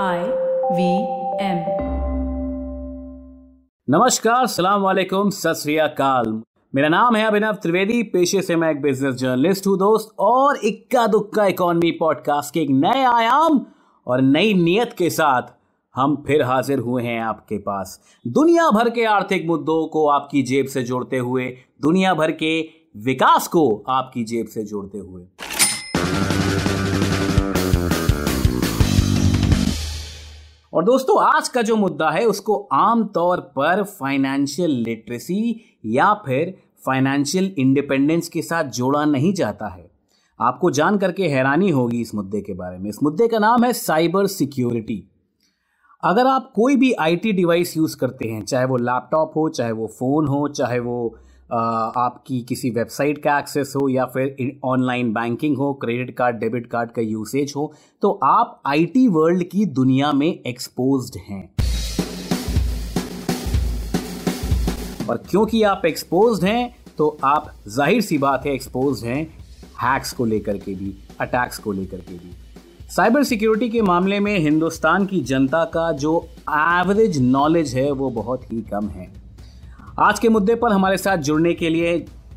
I 0.00 0.18
V 0.72 0.84
M. 1.40 1.58
नमस्कार, 3.88 4.46
सलाम 4.46 4.82
वालेकुम, 4.82 5.30
सत 5.30 5.62
मेरा 6.74 6.88
नाम 6.88 7.16
है 7.16 7.24
अभिनव 7.24 7.52
त्रिवेदी, 7.52 8.02
पेशे 8.02 8.42
से 8.42 8.56
मैं 8.56 8.70
एक 8.70 8.82
बिज़नेस 8.82 9.14
जर्नलिस्ट 9.14 9.66
हूँ 9.66 9.78
दोस्त, 9.78 10.14
और 10.18 10.56
इक्का 10.56 11.06
दुक्का 11.06 11.46
इकोनॉमी 11.46 11.90
पॉडकास्ट 11.90 12.54
के 12.54 12.60
एक 12.60 12.70
नए 12.70 13.04
आयाम 13.04 13.66
और 14.06 14.20
नई 14.20 14.54
नियत 14.54 14.92
के 14.92 15.10
साथ 15.10 15.42
हम 15.94 16.24
फिर 16.26 16.42
हाजिर 16.42 16.78
हुए 16.78 17.02
हैं 17.02 17.20
आपके 17.20 17.58
पास। 17.58 18.00
दुनिया 18.26 18.70
भर 18.70 18.90
के 18.90 19.04
आर्थिक 19.04 19.46
मुद्दों 19.46 19.86
को 19.88 20.08
आपकी 20.08 20.42
जेब 20.42 20.66
से 20.66 20.82
जोड़ते 20.82 21.18
हुए, 21.18 21.56
दुनिया 21.82 22.14
भर 22.14 22.32
के 22.32 22.60
विकास 22.96 23.48
को 23.48 23.84
आपकी 23.88 24.24
जेब 24.24 24.46
से 24.46 24.64
जोड़ते 24.64 24.98
हुए। 24.98 25.22
और 30.72 30.84
दोस्तों, 30.84 31.22
आज 31.22 31.48
का 31.48 31.62
जो 31.62 31.76
मुद्दा 31.76 32.10
है, 32.10 32.24
उसको 32.26 32.68
आमतौर 32.72 33.40
पर 33.40 33.82
फाइनेंशियल 33.82 34.70
लिटरेसी 34.70 35.60
या 35.86 36.14
फिर 36.14 36.54
फाइनेंशियल 36.86 37.54
इंडिपेंडेंस 37.58 38.28
के 38.28 38.42
साथ 38.42 38.64
जोड़ा 38.64 39.04
नहीं 39.04 39.34
जाता 39.34 39.66
है। 39.66 39.90
आपको 40.40 40.70
जान 40.70 40.98
करके 40.98 41.28
हैरानी 41.28 41.70
होगी 41.70 42.00
इस 42.00 42.14
मुद्दे 42.14 42.40
के 42.40 42.54
बारे 42.54 42.78
में। 42.78 42.88
इस 42.90 43.02
मुद्दे 43.02 43.28
का 43.28 43.38
नाम 43.38 43.64
है 43.64 43.72
साइबर 43.72 44.26
सिक्योरिटी 44.26 45.02
अगर 46.04 46.26
आप 46.26 46.52
कोई 46.54 46.76
भी 46.76 46.92
आईटी 46.92 47.32
डिवाइस 47.32 47.76
यूज़ 47.76 47.96
करते 47.96 48.28
हैं, 48.28 48.44
चाहे 48.44 48.64
वो 48.64 48.76
लैपटॉप 48.76 49.32
हो, 49.36 49.48
चाहे 49.48 49.72
वो 49.72 49.86
फ़ोन 49.86 50.26
हो, 50.26 50.48
चाहे 50.48 50.78
वो 50.78 51.16
आपकी 51.52 52.40
किसी 52.42 52.70
वेबसाइट 52.70 53.18
का 53.22 53.38
एक्सेस 53.38 53.72
हो 53.76 53.88
या 53.88 54.04
फिर 54.06 54.58
ऑनलाइन 54.64 55.12
बैंकिंग 55.12 55.56
हो 55.56 55.72
क्रेडिट 55.74 56.14
कार्ड 56.16 56.36
डेबिट 56.36 56.66
कार्ड 56.66 56.90
का 56.90 57.02
यूसेज 57.02 57.52
हो 57.56 57.72
तो 58.02 58.10
आप 58.24 58.60
आईटी 58.66 59.06
वर्ल्ड 59.08 59.44
की 59.44 59.64
दुनिया 59.72 60.12
में 60.12 60.28
एक्सपोज्ड 60.28 61.18
हैं। 61.28 61.44
और 65.08 65.22
क्योंकि 65.30 65.62
आप 65.62 65.82
एक्सपोज्ड 65.86 66.44
हैं 66.44 66.74
तो 66.98 67.16
आप 67.24 67.52
ज़ाहिर 67.68 68.00
सी 68.02 68.18
बात 68.18 68.46
है 68.46 68.54
एक्सपोज 68.54 69.04
हैं 69.04 69.22
हैक्स 69.82 70.12
को 70.12 70.24
लेकर 70.24 70.58
के 70.58 70.74
भी 70.74 70.94
अटैक्स 71.20 71.58
को 71.58 71.72
लेकर 71.72 71.98
के 71.98 72.14
भी। 72.14 72.30
साइबर 72.90 73.24
सिक्योरिटी 73.24 73.68
के 73.68 73.82
मामले 73.82 74.20
में 74.20 74.38
हिंदुस्तान 74.38 75.06
की 75.06 75.20
जनता 75.22 75.64
का 75.74 75.90
जो 75.94 76.18
एवरेज 76.50 77.20
नॉलेज 77.22 77.74
है, 77.74 77.90
वो 77.90 78.10
बहुत 78.10 78.52
ही 78.52 78.60
कम 78.62 78.88
है। 78.88 79.21
आज 80.00 80.18
के 80.18 80.28
मुद्दे 80.28 80.54
पर 80.54 80.72
हमारे 80.72 80.96
साथ 80.96 81.16
जुड़ने 81.16 81.52
के 81.54 81.68
लिए 81.68 81.90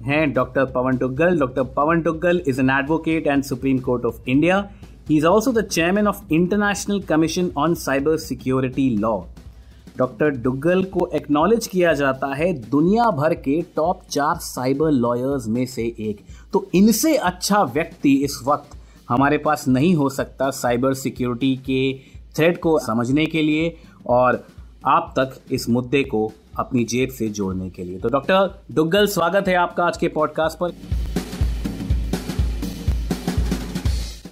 हैं 0.04 0.34
doctor 0.34 0.66
Pawan 0.66 0.98
Duggal 0.98 1.38
doctor 1.40 1.64
Pawan 1.76 2.02
Duggal 2.02 2.42
is 2.48 2.60
an 2.62 2.70
advocate 2.70 3.28
and 3.28 3.44
Supreme 3.44 3.78
Court 3.80 4.06
of 4.06 4.30
India 4.30 4.58
he 5.10 5.18
is 5.18 5.26
also 5.26 5.52
the 5.52 5.64
chairman 5.66 6.08
of 6.08 6.34
International 6.34 7.00
Commission 7.02 7.50
on 7.58 7.76
Cyber 7.76 8.18
Security 8.18 8.90
Law 8.98 9.18
doctor 9.98 10.30
Duggal 10.44 10.84
को 10.84 11.10
एक्नॉलेज 11.16 11.68
किया 11.68 11.94
जाता 11.94 12.34
है 12.34 12.52
दुनिया 12.70 13.10
भर 13.12 13.34
के 13.34 13.62
टॉप 13.76 14.02
चार 14.10 14.36
साइबर 14.36 14.92
लॉयर्स 14.92 15.48
में 15.48 15.66
से 15.66 15.84
एक। 16.00 16.20
तो 16.54 16.68
इनसे 16.76 17.16
अच्छा 17.16 17.64
व्यक्ति 17.64 18.14
इस 18.24 18.40
वक्त 18.48 18.78
हमारे 19.10 19.38
पास 19.38 19.68
नहीं 19.68 19.96
हो 19.96 20.10
सकता 20.10 20.50
साइबर 20.52 20.94
सिक्योरिटी 20.94 21.56
के 21.70 21.94
थ्रेड 22.36 22.60
को 22.60 22.80
समझने 22.80 23.26
के 23.26 23.42
लिए। 23.42 23.76
और 24.08 24.46
आप 24.88 25.14
तक 25.20 25.40
इस 25.52 25.70
मुद्दे 25.70 26.04
को 26.04 26.32
अपनी 26.60 26.84
जेब 26.84 27.10
से 27.10 27.28
जोड़ने 27.30 27.70
के 27.70 27.84
लिए। 27.84 28.00
तो 28.00 28.10
डॉक्टर 28.10 28.60
डुग्गल 28.72 29.08
स्वागत 29.08 29.48
है 29.48 29.56
आपका 29.56 29.84
आज 29.84 29.98
के 29.98 30.08
पॉडकास्ट 30.08 30.58
पर। 30.60 30.72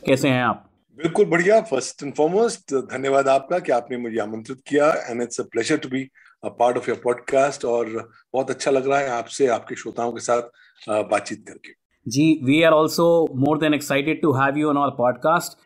कैसे 0.08 0.30
हैं 0.30 0.44
आप? 0.44 0.70
बिल्कुल 0.98 1.26
बढ़िया। 1.26 1.60
फ़र्स्ट 1.62 2.04
एंड 2.04 2.14
फॉरमोस्ट 2.14 2.74
धन्यवाद 2.92 3.28
आपका 3.28 3.60
कि 3.60 3.72
आपने 3.72 3.98
मुझे 3.98 4.20
आमंत्रित 4.20 4.62
किया 4.68 4.90
and 5.10 5.22
it's 5.22 5.42
a 5.42 5.44
pleasure 5.44 5.78
to 5.78 5.90
be 5.90 6.04
a 6.44 6.50
part 6.50 6.78
of 6.78 6.90
your 6.90 7.00
podcast 7.04 7.66
और 7.66 7.90
बहुत 8.34 8.50
अच्छा 8.50 8.72
लग 8.72 8.88
रहा 8.90 9.00
है 9.00 9.10
आपसे 9.10 9.48
आपके 9.48 9.76
श्रोताओं 9.76 10.12
के 10.12 10.20
साथ 10.20 10.42
बातचीत 10.90 11.46
करके। 11.48 11.72
जी 12.08 12.40
we 12.44 12.62
are 12.64 12.72
also 12.72 13.06
more 13.36 13.58
than 13.58 13.74
excited 13.74 14.22
to 14.22 14.32
have 14.34 14.58
you 14.58 14.70
on 14.70 14.78
our 14.78 14.96
podcast 14.98 15.58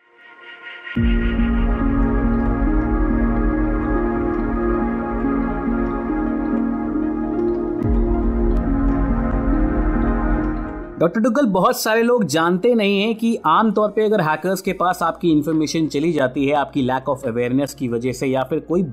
doctor 10.99 11.21
Duggal 11.21 11.45
बहुत 11.45 11.79
सारे 11.79 12.01
लोग 12.03 12.23
जानते 12.25 12.73
नहीं 12.75 13.01
हैं 13.01 13.13
कि 13.15 13.35
आमतौर 13.45 13.89
पे 13.89 14.03
अगर 14.05 14.21
हैकर्स 14.21 14.61
के 14.61 14.73
पास 14.73 15.01
आपकी 15.03 15.31
इन्फॉर्मेशन 15.31 15.87
चली 15.87 16.11
जाती 16.11 16.45
है, 16.45 16.53
आपकी 16.53 16.81
लैक 16.81 17.09
ऑफ़ 17.09 17.25
अवेयरनेस 17.27 17.73
की 17.73 17.87
वजह 17.87 18.11
से 18.11 18.27
या 18.27 18.43
फिर 18.43 18.59
कोई 18.59 18.83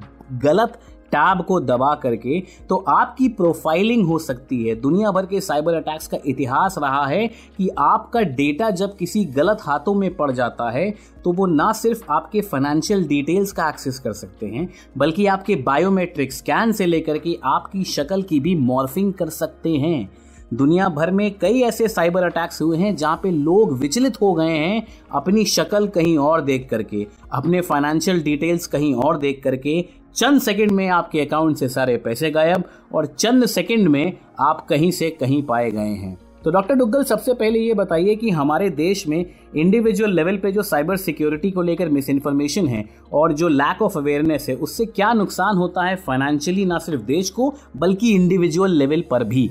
गलत 0.43 0.79
टैब 1.13 1.41
को 1.45 1.59
दबा 1.61 1.95
करके 1.95 2.41
तो 2.69 2.77
आपकी 2.89 3.29
प्रोफाइलिंग 3.31 4.07
हो 4.07 4.19
सकती 4.19 4.63
है। 4.63 4.75
दुनिया 4.75 5.11
भर 5.11 5.27
के 5.27 5.41
साइबर 5.41 5.75
अटैक्स 5.75 6.07
का 6.07 6.19
इतिहास 6.27 6.75
रहा 6.79 7.05
है 7.07 7.27
कि 7.59 7.69
आपका 7.79 8.21
डेटा 8.33 8.69
जब 8.73 8.97
किसी 8.97 9.25
गलत 9.37 9.63
हाथों 9.63 9.95
में 9.95 10.15
पड़ 10.17 10.31
जाता 10.33 10.71
है 10.71 10.91
तो 11.25 11.33
वो 11.33 11.47
ना 11.47 11.71
सिर्फ़ 11.73 12.03
आपके 12.11 12.41
फाइनेंशियल 12.43 13.07
डिटेल्स 13.07 13.53
का 13.53 13.69
एक्सेस 13.69 13.99
कर 13.99 14.13
सकते 14.13 14.47
हैं, 14.47 14.69
बल्कि 14.99 15.27
आपके 15.27 15.57
बायोमेट्रिक 15.63 16.33
स्कैन 16.33 16.73
से 16.73 16.87
लेकर 16.87 17.19
के 17.19 17.37
आपकी 17.45 17.85
शक्ल 17.85 18.23
की 18.23 18.41
भी 18.41 18.55
मॉर्फिंग 18.57 19.13
कर 19.13 19.29
सकते 19.31 19.71
हैं। 19.77 20.11
दुनिया 20.53 20.89
भर 20.89 21.11
में 21.11 21.39
कई 21.39 21.61
ऐसे 21.61 21.89
साइबर 21.89 22.23
अटैक्स 22.23 22.61
हुए 22.63 22.79
हैं 22.79 22.95
जहाँ 22.97 23.21
पे 23.23 23.31
लोग 23.31 23.73
विचलित 23.79 24.21
हो 24.21 24.33
गए 24.35 24.49
हैं 24.49 24.87
अपनी 25.13 25.45
शक्ल 25.45 25.87
कहीं 25.87 26.17
और 26.19 26.41
देख 26.41 26.69
करके, 26.71 27.07
अपने 27.33 27.61
फाइनेंशियल 27.61 28.23
डिटेल्स 28.23 28.67
कहीं 28.67 28.95
और 28.95 29.19
देख 29.19 29.41
करके। 29.45 29.85
चंद 30.17 30.41
सेकंड 30.41 30.71
में 30.71 30.89
आपके 30.89 31.21
अकाउंट 31.21 31.57
से 31.57 31.69
सारे 31.69 31.97
पैसे 31.97 32.31
गायब 32.31 32.65
और 32.95 33.07
चंद 33.07 33.47
सेकंड 33.47 33.89
में 33.89 34.13
आप 34.41 34.67
कहीं 34.67 34.91
से 34.91 35.11
कहीं 35.11 35.43
पाए 35.43 35.71
गए 35.71 35.81
हैं। 35.81 36.17
तो 36.45 36.51
डॉक्टर 36.51 36.75
डुग्गल, 36.75 37.03
सबसे 37.03 37.35
पहले 37.35 37.59
ये 37.59 37.75
बताइए 37.75 38.15
कि 38.15 38.31
हमारे 38.31 38.69
देश 38.71 39.07
में 39.09 39.25
इंडिविजुअल 39.57 40.13
लेवल 40.13 40.37
पे 40.37 40.53
जो 40.53 40.63
साइबर 40.63 40.97
सिक्योरिटी 40.97 41.51
को 41.51 41.63
लेकर 41.63 41.89
मिस 41.89 42.11
इन्फॉर्मेशन 42.11 42.67
है 42.67 42.85
और 43.13 43.33
जो 43.33 43.49
लैक 43.49 43.83
ऑफ़ 43.83 43.99
अवेयरनेस 43.99 44.47
है, 44.49 44.55
उससे 44.55 44.87
क्या 44.87 45.13
नुकसान 45.13 45.57
होता 45.57 45.87
है 45.87 45.97
फाइनेंशियली 45.97 46.65
ना 46.65 46.79
सिर्फ़ 46.79 47.03
देश 47.03 47.31
को, 47.31 47.55
बल्कि 47.77 48.15
इंडिविजुअल 48.15 48.71
लेवल 48.71 49.05
पर 49.11 49.25
भी? 49.25 49.51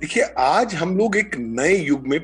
देखिए, 0.00 0.22
आज 0.38 0.74
हम 0.74 0.96
लोग 0.98 1.16
एक 1.16 1.34
नए 1.36 1.74
युग 1.76 2.06
में 2.08 2.18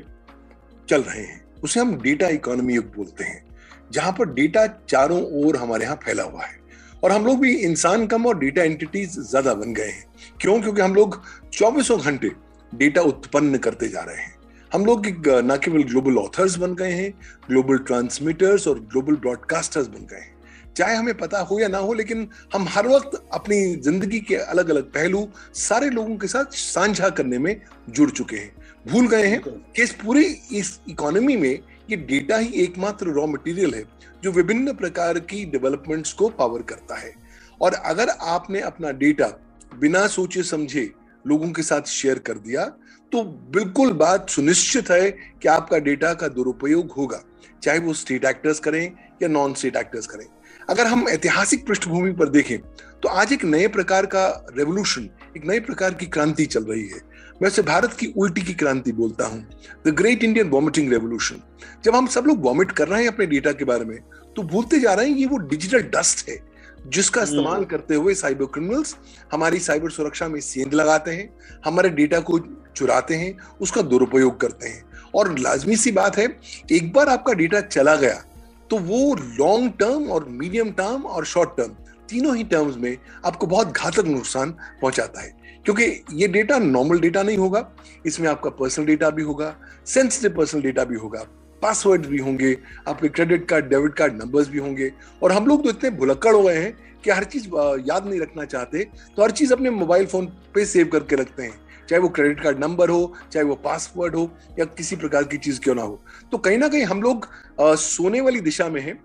चल 0.87 1.01
रहे 1.01 1.21
हैं। 1.21 1.41
उसे 1.63 1.79
हम 1.79 1.95
डेटा 2.01 2.27
इकोनॉमी 2.27 2.73
युग 2.75 2.85
बोलते 2.95 3.23
हैं, 3.23 3.43
जहाँ 3.91 4.11
पर 4.19 4.29
डेटा 4.33 4.65
चारों 4.89 5.21
ओर 5.39 5.57
हमारे 5.57 5.85
यहाँ 5.85 5.95
फैला 6.03 6.23
हुआ 6.23 6.43
है। 6.43 6.59
और 7.03 7.11
हम 7.11 7.25
लोग 7.25 7.39
भी 7.39 7.53
इंसान 7.55 8.05
कम 8.07 8.25
और 8.25 8.37
डेटा 8.39 8.63
एंटिटीज 8.63 9.19
ज़्यादा 9.21 9.53
बन 9.53 9.73
गए 9.73 9.87
हैं। 9.87 10.05
क्यों? 10.41 10.59
क्योंकि 10.61 10.81
हम 10.81 10.95
लोग 10.95 11.21
चौबीसों 11.53 11.99
घंटे 11.99 12.31
डेटा 12.71 13.01
उत्पन्न 13.01 13.57
करते 13.57 13.87
जा 13.87 14.01
रहे 14.01 14.17
हैं। 14.17 14.33
हम 14.71 14.85
लोग 14.85 15.07
न 15.27 15.59
केवल 15.63 15.83
ग्लोबल 15.83 16.17
ऑथर्स 16.17 16.55
बन 16.57 16.75
गए 16.75 16.91
हैं 16.91 17.11
ग्लोबल 17.47 17.77
ट्रांसमीटर्स 17.81 18.67
और 18.67 18.79
ग्लोबल 18.81 19.15
ब्रॉडकास्टर्स 19.17 19.87
बन 19.87 20.05
गए 20.05 20.19
हैं। 20.19 20.34
चाहे 20.77 20.95
हमें 20.95 21.13
पता 21.17 21.39
हो 21.41 21.59
या 21.59 21.67
ना 21.67 21.77
हो 21.77 21.93
लेकिन 21.93 22.27
हम 22.53 22.65
हर 22.69 22.87
वक्त 22.87 23.21
अपनी 23.33 23.75
ज़िंदगी 23.75 24.19
के 24.21 24.35
अलग 24.35 24.69
अलग 24.69 24.91
पहलू 24.93 25.27
सारे 25.55 25.89
लोगों 25.89 26.17
के 26.17 26.27
साथ 26.27 26.55
साझा 26.55 27.09
करने 27.09 27.37
में 27.37 27.55
जुड़ 27.89 28.09
चुके 28.11 28.35
हैं। 28.35 28.51
भूल 28.87 29.07
गए 29.07 29.27
हैं 29.27 29.41
कि 29.41 29.83
इस 29.83 29.93
पूरी 30.03 30.25
इस 30.53 30.79
इकोनॉमी 30.89 31.37
में 31.37 31.59
ये 31.89 31.95
डेटा 31.97 32.37
ही 32.37 32.51
एकमात्र 32.63 33.13
रॉ 33.13 33.25
मटेरियल 33.27 33.73
है 33.73 33.83
जो 34.23 34.31
विभिन्न 34.31 34.73
प्रकार 34.73 35.19
की 35.21 35.43
डेवलपमेंट्स 35.47 36.13
को 36.13 36.29
पावर 36.31 36.61
करता 36.63 36.95
है। 36.97 37.13
और 37.61 37.73
अगर 37.73 38.09
आपने 38.09 38.61
अपना 38.61 38.91
डेटा 38.93 39.27
बिना 39.71 40.05
सोचे 40.07 40.43
समझे 40.43 40.89
लोगों 41.25 41.51
के 41.51 41.63
साथ 41.63 41.87
शेयर 41.89 42.19
कर 42.19 42.37
दिया 42.39 42.65
तो 43.11 43.23
बिल्कुल 43.51 43.91
बात 43.95 44.29
सुनिश्चित 44.29 44.89
है 44.91 45.09
कि 45.11 45.47
आपका 45.47 45.77
डेटा 45.79 46.13
का 46.13 46.27
दुरुपयोग 46.29 46.91
होगा 46.91 47.21
चाहे 47.63 47.79
वो 47.79 47.93
स्टेट 47.93 48.25
एक्टर्स 48.25 48.59
करें 48.59 48.83
या 49.21 49.27
नॉन 49.27 49.53
स्टेट 49.53 49.75
एक्टर्स 49.75 50.07
करें। 50.07 50.25
अगर 50.69 50.87
हम 50.87 51.07
ऐतिहासिक 51.09 51.65
पृष्ठभूमि 51.67 52.11
पर 52.11 52.29
देखें 52.29 52.57
तो 53.03 53.09
आज 53.09 53.33
एक 53.33 53.43
नए 53.45 53.67
प्रकार 53.67 54.05
का 54.05 54.27
रेवोल्यूशन 54.57 55.09
एक 55.37 55.45
नए 55.45 55.59
प्रकार 55.59 55.93
की 55.93 56.05
क्रांति 56.05 56.45
चल 56.45 56.63
रही 56.63 56.87
है। 56.87 57.01
मैं 57.41 57.47
उसे 57.47 57.61
भारत 57.61 57.93
की 57.93 58.07
उल्टी 58.17 58.41
की 58.41 58.53
क्रांति 58.53 58.91
बोलता 58.91 59.25
हूँ 59.25 59.45
the 59.87 59.93
great 59.95 60.23
Indian 60.23 60.49
vomiting 60.49 60.91
revolution 60.91 61.41
जब 61.85 61.95
हम 61.95 62.07
सब 62.07 62.25
लोग 62.27 62.43
वॉमिट 62.45 62.71
कर 62.71 62.87
रहे 62.87 63.01
हैं 63.01 63.11
अपने 63.11 63.25
डेटा 63.25 63.51
के 63.51 63.65
बारे 63.65 63.85
में 63.85 63.97
तो 64.35 64.43
भूलते 64.43 64.79
जा 64.79 64.93
रहे 64.93 65.09
हैं 65.09 65.15
ये 65.17 65.25
वो 65.25 65.37
डिजिटल 65.47 65.81
डस्ट 65.95 66.29
है 66.29 66.39
जिसका 66.87 67.21
हम्म। 67.21 67.29
इस्तेमाल 67.29 67.65
करते 67.65 67.95
हुए 67.95 68.13
साइबर 68.13 68.45
क्रिमिनल्स 68.53 68.95
हमारी 69.31 69.59
साइबर 69.59 69.89
सुरक्षा 69.89 70.27
में 70.27 70.39
सेंध 70.41 70.73
लगाते 70.73 71.11
हैं 71.11 71.29
हमारे 71.65 71.89
डेटा 71.91 72.19
को 72.19 72.39
चुराते 72.75 73.15
हैं 73.15 73.35
उसका 73.61 73.81
दुरुपयोग 73.83 74.39
करते 74.39 74.67
हैं। 74.67 74.83
और 75.15 75.37
लाजमी 75.39 75.75
सी 75.75 75.91
बात 75.91 76.17
है 76.17 76.27
एक 76.71 76.91
बार 76.93 77.09
आपका 77.09 77.33
डेटा 77.33 77.61
चला 77.61 77.95
गया 77.95 78.23
तो 78.69 78.77
वो 78.79 79.15
लॉन्ग 79.15 79.71
टर्म 79.79 80.07
और 80.11 80.25
मीडियम 80.31 80.71
टर्म 80.71 81.01
और 81.01 81.25
शॉर्ट 81.25 81.49
टर्म 81.57 81.75
तीनों 82.09 82.35
ही 82.35 82.43
टर्म्स 82.43 82.77
में 82.77 82.97
आपको 83.25 83.47
बहुत 83.47 83.71
घातक 83.71 84.05
नुकसान 84.05 84.51
पहुंचाता 84.81 85.21
है। 85.21 85.33
क्योंकि 85.65 85.83
ये 86.13 86.27
डेटा 86.27 86.57
नॉर्मल 86.59 86.99
डेटा 86.99 87.23
नहीं 87.23 87.37
होगा, 87.37 87.67
इसमें 88.05 88.27
आपका 88.29 88.49
पर्सनल 88.51 88.85
डेटा 88.85 89.09
भी 89.09 89.23
होगा 89.23 89.55
सेंसिटिव 89.87 90.37
पर्सनल 90.37 90.61
डेटा 90.61 90.83
भी 90.83 90.95
होगा 90.95 91.25
पासवर्ड 91.61 92.05
भी 92.05 92.17
होंगे, 92.17 92.57
आपके 92.87 93.07
credit 93.09 93.47
card 93.49 93.65
debit 93.65 93.93
card 93.93 94.13
numbers 94.13 94.47
भी 94.49 94.59
होंगे। 94.59 94.91
और 95.23 95.31
हम 95.31 95.47
लोग 95.47 95.63
तो 95.63 95.69
इतने 95.69 95.89
भुलक्कड़ 95.91 96.33
हो 96.35 96.41
गए 96.43 96.57
हैं 96.57 96.73
कि 97.03 97.11
हर 97.11 97.23
चीज़ 97.23 97.47
याद 97.87 98.07
नहीं 98.07 98.19
रखना 98.21 98.45
चाहते 98.45 98.83
तो 99.17 99.23
हर 99.23 99.31
चीज़ 99.31 99.53
अपने 99.53 99.69
मोबाइल 99.71 100.05
फ़ोन 100.05 100.25
पे 100.55 100.65
सेव 100.65 100.87
करके 100.87 101.15
रखते 101.15 101.43
हैं। 101.43 101.53
चाहे 101.89 101.99
वो 101.99 102.09
क्रेडिट 102.09 102.41
कार्ड 102.41 102.59
नंबर 102.59 102.89
हो 102.89 103.13
चाहे 103.31 103.45
वो 103.45 103.55
पासवर्ड 103.55 104.15
हो 104.15 104.29
या 104.59 104.65
किसी 104.65 104.95
प्रकार 104.95 105.23
की 105.23 105.37
चीज़ 105.37 105.59
क्यों 105.59 105.75
ना 105.75 105.81
हो। 105.81 106.01
तो 106.31 106.37
कहीं 106.37 106.57
ना 106.57 106.67
कहीं 106.67 106.83
हम 106.83 107.01
लोग 107.01 107.27
आ, 107.61 107.75
सोने 107.75 108.21
वाली 108.21 108.41
दिशा 108.41 108.67
में 108.69 108.81
हैं। 108.81 108.95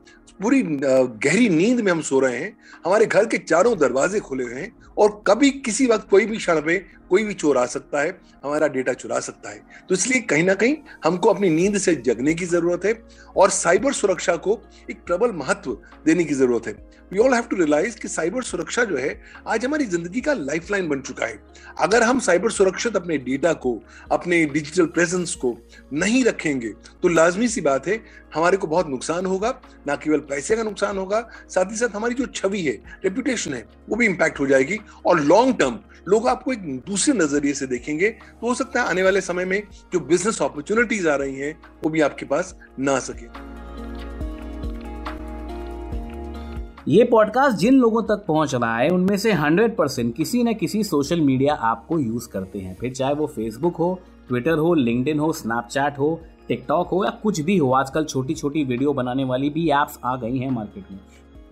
पूरी 0.43 0.62
गहरी 0.62 1.49
नींद 1.49 1.81
में 1.81 1.91
हम 1.93 2.00
सो 2.00 2.21
रहे 2.21 2.37
हैं। 2.37 2.56
हमारे 2.87 3.06
घर 3.06 3.27
के 3.27 3.38
चारों 3.38 3.79
दरवाजे 3.79 4.21
खुले 4.21 4.44
हुए 4.44 4.55
हैं 4.55 4.73
और 4.99 5.23
कभी 5.27 5.50
किसी 5.50 5.87
वक्त 5.87 6.09
कोई 6.11 6.27
भी 6.27 6.37
क्षण 6.37 6.61
पे 6.61 6.77
कोई 7.11 7.25
भी 7.25 7.35
चोर 7.35 7.59
आ 7.59 7.65
सकता 7.67 8.01
है, 8.01 8.19
हमारा 8.45 8.67
डेटा 8.69 8.93
चुरा 8.95 9.19
सकता 9.21 9.51
है। 9.51 9.62
तो 9.89 9.95
इसलिए 9.95 10.21
कहीं 10.23 10.45
ना 10.45 10.55
कहीं 10.55 10.77
हमको 11.05 11.29
अपनी 11.29 11.49
नींद 11.51 11.79
से 11.79 11.95
जगने 11.97 12.35
की 12.35 12.47
ज़रूरत 12.47 12.85
है 12.85 13.03
और 13.37 13.51
साइबर 13.51 13.93
सुरक्षा 13.93 14.37
को 14.39 14.61
एक 14.91 15.05
प्रबल 15.07 15.33
महत्व 15.35 15.77
देने 16.07 16.25
की 16.25 16.35
ज़रूरत 16.35 16.67
है। 16.67 16.73
We 17.12 17.19
all 17.19 17.35
have 17.35 17.45
to 17.45 17.57
realise 17.57 17.97
कि 17.99 18.09
साइबर 18.09 18.43
सुरक्षा 18.43 18.85
जो 18.85 18.97
है, 18.97 19.21
आज 19.47 19.65
हमारी 19.65 19.85
ज़िंदगी 19.87 20.21
का 20.21 20.33
लाइफलाइन 20.35 20.89
बन 20.89 21.01
चुका 21.01 21.27
है। 21.27 21.39
अगर 21.81 22.03
हम 22.03 22.21
साइबर 22.21 22.51
सुरक्षित 22.51 22.97
अपने 22.97 23.19
डेटा 23.19 23.53
को, 23.55 23.83
अपने 24.12 24.45
डिजिटल 24.47 24.87
प्रेजेंस 24.89 25.35
को 25.35 25.57
नहीं 25.93 26.25
रखेंगे 26.25 26.69
तो 27.03 27.09
लाजमी 27.09 27.49
सी 27.49 27.61
बात 27.61 27.87
है, 27.87 28.01
हमारे 28.35 28.57
को 28.57 28.67
बहुत 28.67 28.89
नुकसान 28.89 29.27
होगा, 29.27 29.51
ना 29.87 29.97
केवल 29.97 30.19
पैसे 30.21 30.57
का 30.57 30.62
नुकसान 30.62 30.99
होगा, 30.99 31.29
साथ 31.49 31.71
ही 31.71 31.77
साथ 31.77 31.97
हमारी 31.97 32.15
जो 32.15 32.27
छवि 32.27 32.61
है 32.62 32.73
रेपुटेशन 33.05 33.55
है, 33.55 33.67
वो 33.89 33.97
भी 33.97 34.07
इंपैक्ट 34.07 34.41
हो 34.41 34.47
जाएगी। 34.47 34.79
और 35.07 35.21
लॉन्ग 35.21 35.59
टर्म 35.59 35.79
लोग 36.09 36.27
आपको 36.29 36.53
एक 36.53 36.62
दूसरे 36.81 37.00
नज़रिए 37.08 37.55
से 37.55 37.67
देखेंगे 37.67 38.08
तो 38.11 38.47
हो 38.47 38.55
सकता 38.55 38.82
है 38.82 38.88
आने 38.88 39.02
वाले 39.02 39.20
समय 39.20 39.44
में 39.44 39.62
जो 39.93 40.00
बिज़नेस 40.00 40.43
अपॉर्चुनिटीज़ 40.43 41.08
आ 41.08 41.14
रही 41.14 41.35
हैं, 41.35 41.56
वो 41.85 41.91
भी 41.91 42.00
आपके 42.00 42.26
पास 42.26 42.55
ना 42.79 42.99
सके। 42.99 43.26
ये 46.88 47.05
पॉडकास्ट 47.05 47.58
जिन 47.58 47.75
लोगों 47.75 48.02
तक 48.02 48.25
पहुँच 48.29 48.55
रहा 48.55 48.76
है, 48.76 48.88
उनमें 48.91 49.17
से 49.17 49.32
100 49.32 49.76
परसेंट 49.76 50.14
किसी 50.17 50.43
न 50.44 50.55
किसी 50.55 50.82
सोशल 50.85 51.20
मीडिया 51.20 51.55
ऐप 51.55 51.85
को 51.88 51.99
यूज़ 51.99 52.29
करते 52.29 52.58
हैं। 52.58 52.76
फिर 52.81 52.93
चाहे 52.93 53.14
वो 53.14 53.26
फेसबुक 53.26 53.76
हो 53.76 53.99
ट्विटर 54.29 54.58
हो 54.58 54.75
लिंक्डइन 54.75 55.19
हो 55.19 55.32
स्नैपचैट 55.32 55.99
हो 55.99 56.20
टिकटॉक 56.49 56.88
हो, 56.88 57.05
या 57.05 57.11
कुछ 57.23 57.41
भी 57.41 57.56
हो, 57.56 57.70
आजकल 57.73 58.05
छोटी 58.05 58.35
छोटी 58.35 58.64
वीडियो 58.64 58.93
बनाने 58.93 59.25
वाली 59.25 59.50
भी 59.50 59.69
एप्स 59.70 59.99
आ 60.05 60.17
गई 60.17 60.38
हैं 60.38 60.50
मार्केट 60.50 60.91
में। 60.93 60.99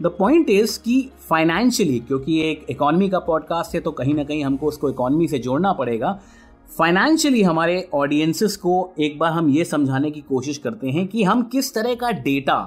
द 0.02 0.06
पॉइंट 0.18 0.50
इज़ 0.50 0.78
कि 0.80 1.10
फाइनेंशियली 1.28 1.98
क्योंकि 1.98 2.40
एक 2.40 2.66
इकोनॉमी 2.70 3.08
का 3.08 3.18
पॉडकास्ट 3.18 3.74
है 3.74 3.80
तो 3.80 3.90
कहीं 3.90 4.14
ना 4.14 4.24
कहीं 4.24 4.44
हमको 4.44 4.66
उसको 4.66 4.90
इकोनॉमी 4.90 5.28
से 5.28 5.38
जोड़ना 5.38 5.72
पड़ेगा। 5.72 6.12
फाइनेंशियली 6.78 7.42
हमारे 7.42 7.88
ऑडियंसेस 7.94 8.56
को 8.56 8.94
एक 9.00 9.18
बार 9.18 9.32
हम 9.32 9.48
ये 9.50 9.64
समझाने 9.64 10.10
की 10.10 10.20
कोशिश 10.20 10.58
करते 10.58 10.90
हैं 10.90 11.06
कि 11.08 11.22
हम 11.22 11.42
किस 11.42 11.74
तरह 11.74 11.94
का 11.94 12.10
डेटा 12.10 12.58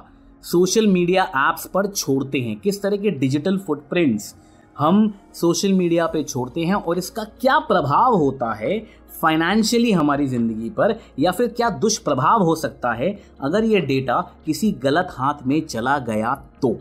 सोशल 0.43 0.87
मीडिया 0.87 1.23
एप्स 1.23 1.65
पर 1.65 1.87
छोड़ते 1.87 2.39
हैं, 2.39 2.59
किस 2.59 2.81
तरह 2.81 2.97
के 2.97 3.11
डिजिटल 3.11 3.57
फुटप्रिंट्स 3.57 4.33
हम 4.77 5.13
सोशल 5.33 5.73
मीडिया 5.73 6.05
पे 6.07 6.23
छोड़ते 6.23 6.61
हैं 6.61 6.75
और 6.75 6.97
इसका 6.97 7.23
क्या 7.41 7.57
प्रभाव 7.61 8.13
होता 8.13 8.53
है 8.53 8.79
फाइनेंशियली 9.21 9.91
हमारी 9.91 10.27
ज़िंदगी 10.27 10.69
पर, 10.69 10.99
या 11.19 11.31
फिर 11.31 11.47
क्या 11.47 11.69
दुष्प्रभाव 11.69 12.43
हो 12.43 12.55
सकता 12.55 12.93
है 12.93 13.17
अगर 13.41 13.63
ये 13.63 13.79
डेटा 13.81 14.21
किसी 14.45 14.71
गलत 14.83 15.07
हाथ 15.11 15.47
में 15.47 15.59
चला 15.61 15.97
गया 15.99 16.33
तो। 16.61 16.77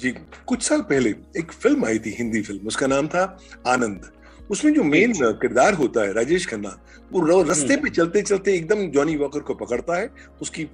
जी 0.00 0.10
कुछ 0.46 0.62
साल 0.62 0.80
पहले 0.82 1.10
एक 1.38 1.52
फ़िल्म 1.54 1.84
आई 1.84 1.98
थी 1.98 2.10
हिंदी 2.10 2.42
फ़िल्म 2.42 2.66
उसका 2.66 2.86
नाम 2.86 3.08
था 3.08 3.22
आनंद 3.66 4.10
उसमें 4.50 4.72
जो 4.74 4.82
मेन 4.84 5.12
किरदार 5.40 5.74
होता 5.74 6.00
है 6.00 6.12
राजेश 6.12 6.46
खन्ना 6.46 6.76
वो 7.10 7.42
रस्ते 7.42 7.72
हम्म। 7.72 7.82
पे 7.82 7.90
चलते 7.90 8.22
चलते 8.22 8.54
एकदम 8.54 8.86
जॉनी 8.90 9.16
वॉकर 9.16 9.40
को 9.40 9.54
पकड़ता 9.56 9.96
है 9.96 10.10
उसकी 10.42 10.64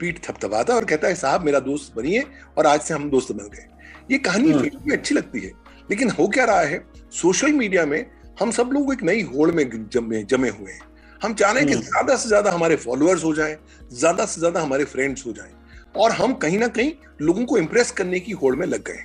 पीठ 0.00 0.18
थपथपाता 0.24 0.74
और 0.74 0.84
कहता 0.84 1.08
है 1.08 1.14
साहब 1.16 1.44
मेरा 1.44 1.60
दोस्त 1.60 1.94
बनिए 1.96 2.24
और 2.58 2.66
आज 2.66 2.80
से 2.80 2.94
हम 2.94 3.08
दोस्त 3.10 3.32
बन 3.32 3.48
गए 3.48 3.66
ये 4.10 4.18
कहानी 4.20 4.52
फ़िल्म 4.52 4.68
हम्म। 4.68 4.90
में 4.90 4.96
अच्छी 4.96 5.14
लगती 5.14 5.40
है 5.40 5.52
लेकिन 5.90 6.10
हो 6.10 6.28
क्या 6.28 6.44
रहा 6.44 6.60
है 6.62 6.84
सोशल 7.12 7.52
मीडिया 7.52 7.86
में 7.86 8.04
हम 8.40 8.50
सब 8.50 8.70
लोग 8.72 8.92
एक 8.92 9.02
नई 9.02 9.22
होड़ 9.24 9.50
में 9.50 9.64
जमे 9.90 10.22
जमे 10.24 10.48
हुए 10.50 10.72
हैं 10.72 10.88
हम 11.20 11.34
चाह 11.34 11.50
रहे 11.50 11.62
हैं 11.62 11.68
कि 11.68 11.74
हम्म। 11.74 11.84
ज़्यादा 11.84 12.16
से 12.16 12.28
ज़्यादा 12.28 12.50
हमारे 12.50 12.76
फॉलोअर्स 12.78 13.24
हो 13.24 13.34
जाएँ 13.34 13.56
ज़्यादा 13.92 14.26
से 14.26 14.40
ज़्यादा 14.40 14.60
हमारे 14.60 14.84
फ्रेंड्स 14.86 15.26
हो 15.26 15.32
जाएँ 15.32 15.52
और 15.94 16.12
हम 16.12 16.32
कहीं 16.34 16.58
ना 16.58 16.68
कहीं 16.68 16.92
लोगों 17.22 17.44
को 17.44 17.58
इम्प्रेस 17.58 17.90
करने 17.90 18.20
की 18.20 18.32
होड़ 18.32 18.54
में 18.56 18.66
लग 18.66 18.84
गए 18.84 19.04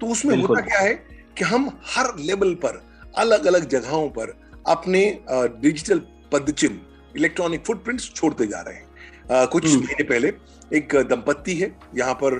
तो 0.00 0.06
उसमें 0.06 0.36
होता 0.36 0.60
क्या 0.60 0.80
है 0.80 0.94
कि 1.38 1.44
हम 1.44 1.68
हर 1.86 2.18
लेवल 2.18 2.54
पर 2.54 2.82
अलग 3.16 3.46
अलग 3.46 3.68
जगहों 3.68 4.08
पर 4.08 4.34
अपने 4.66 5.00
डिजिटल 5.30 5.98
पदचिन्ह 6.32 6.80
इलेक्ट्रॉनिक 7.16 7.64
फुटप्रिंट्स 7.66 8.12
छोड़ते 8.14 8.46
जा 8.46 8.60
रहे 8.60 8.74
हैं। 8.74 9.46
कुछ 9.48 9.66
हम्म। 9.66 9.84
महीने 9.84 10.04
पहले 10.04 10.32
एक 10.72 10.94
दंपत्ति 11.10 11.54
है 11.54 11.76
यहाँ 11.96 12.14
पर 12.22 12.36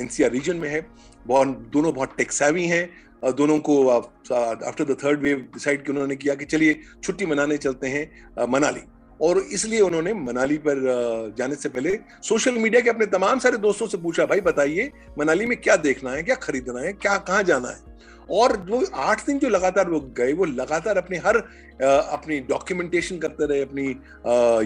एनसीआर 0.00 0.30
रीजन 0.30 0.56
में 0.56 0.68
है। 0.68 0.86
बहुत 1.26 1.48
दोनों 1.72 1.92
बहुत 1.94 2.14
टेक्सावी 2.18 2.66
हैं। 2.66 2.88
दोनों 3.36 3.58
को 3.58 3.88
after 3.88 4.84
the 4.84 4.96
third 5.04 5.22
wave 5.22 5.38
decide 5.54 5.84
कि 5.84 5.92
उन्होंने 5.92 6.16
किया 6.16 6.34
कि 6.34 6.44
चलिए 6.44 6.80
छुट्टी 7.02 7.26
मनाने 7.26 7.56
चलते 7.56 7.88
हैं 7.88 8.46
मनाली। 8.48 8.80
और 9.20 9.38
इसलिए 9.52 9.80
उन्होंने 9.80 10.12
मनाली 10.14 10.56
पर 10.58 11.34
जाने 11.38 11.54
से 11.54 11.68
पहले 11.68 11.98
सोशल 12.22 12.54
मीडिया 12.54 12.80
के 12.80 12.90
अपने 12.90 13.06
तमाम 13.08 13.38
सारे 13.38 13.56
दोस्तों 13.58 13.86
से 13.86 13.98
पूछा, 13.98 14.26
भाई 14.26 14.40
बताइए, 14.40 14.90
मनाली 15.18 15.46
में 15.46 15.56
क्या 15.60 15.76
देखना 15.78 16.10
है, 16.10 16.22
क्या 16.22 16.34
खरीदना 16.36 16.80
है, 16.80 16.92
क्या, 16.92 17.16
कहाँ 17.18 17.42
जाना 17.42 17.68
है? 17.68 17.88
और 18.30 18.56
वो 18.68 18.84
आठ 18.94 19.24
दिन 19.26 19.38
जो 19.38 19.48
लगातार 19.48 19.88
वो 19.90 20.00
गए, 20.16 20.32
वो 20.32 20.44
लगातार 20.44 20.98
अपने 20.98 21.18
हर 21.18 21.36
अपनी 21.80 22.38
डॉक्यूमेंटेशन 22.40 23.18
करते 23.18 23.46
रहे, 23.46 23.62
अपनी 23.62 23.88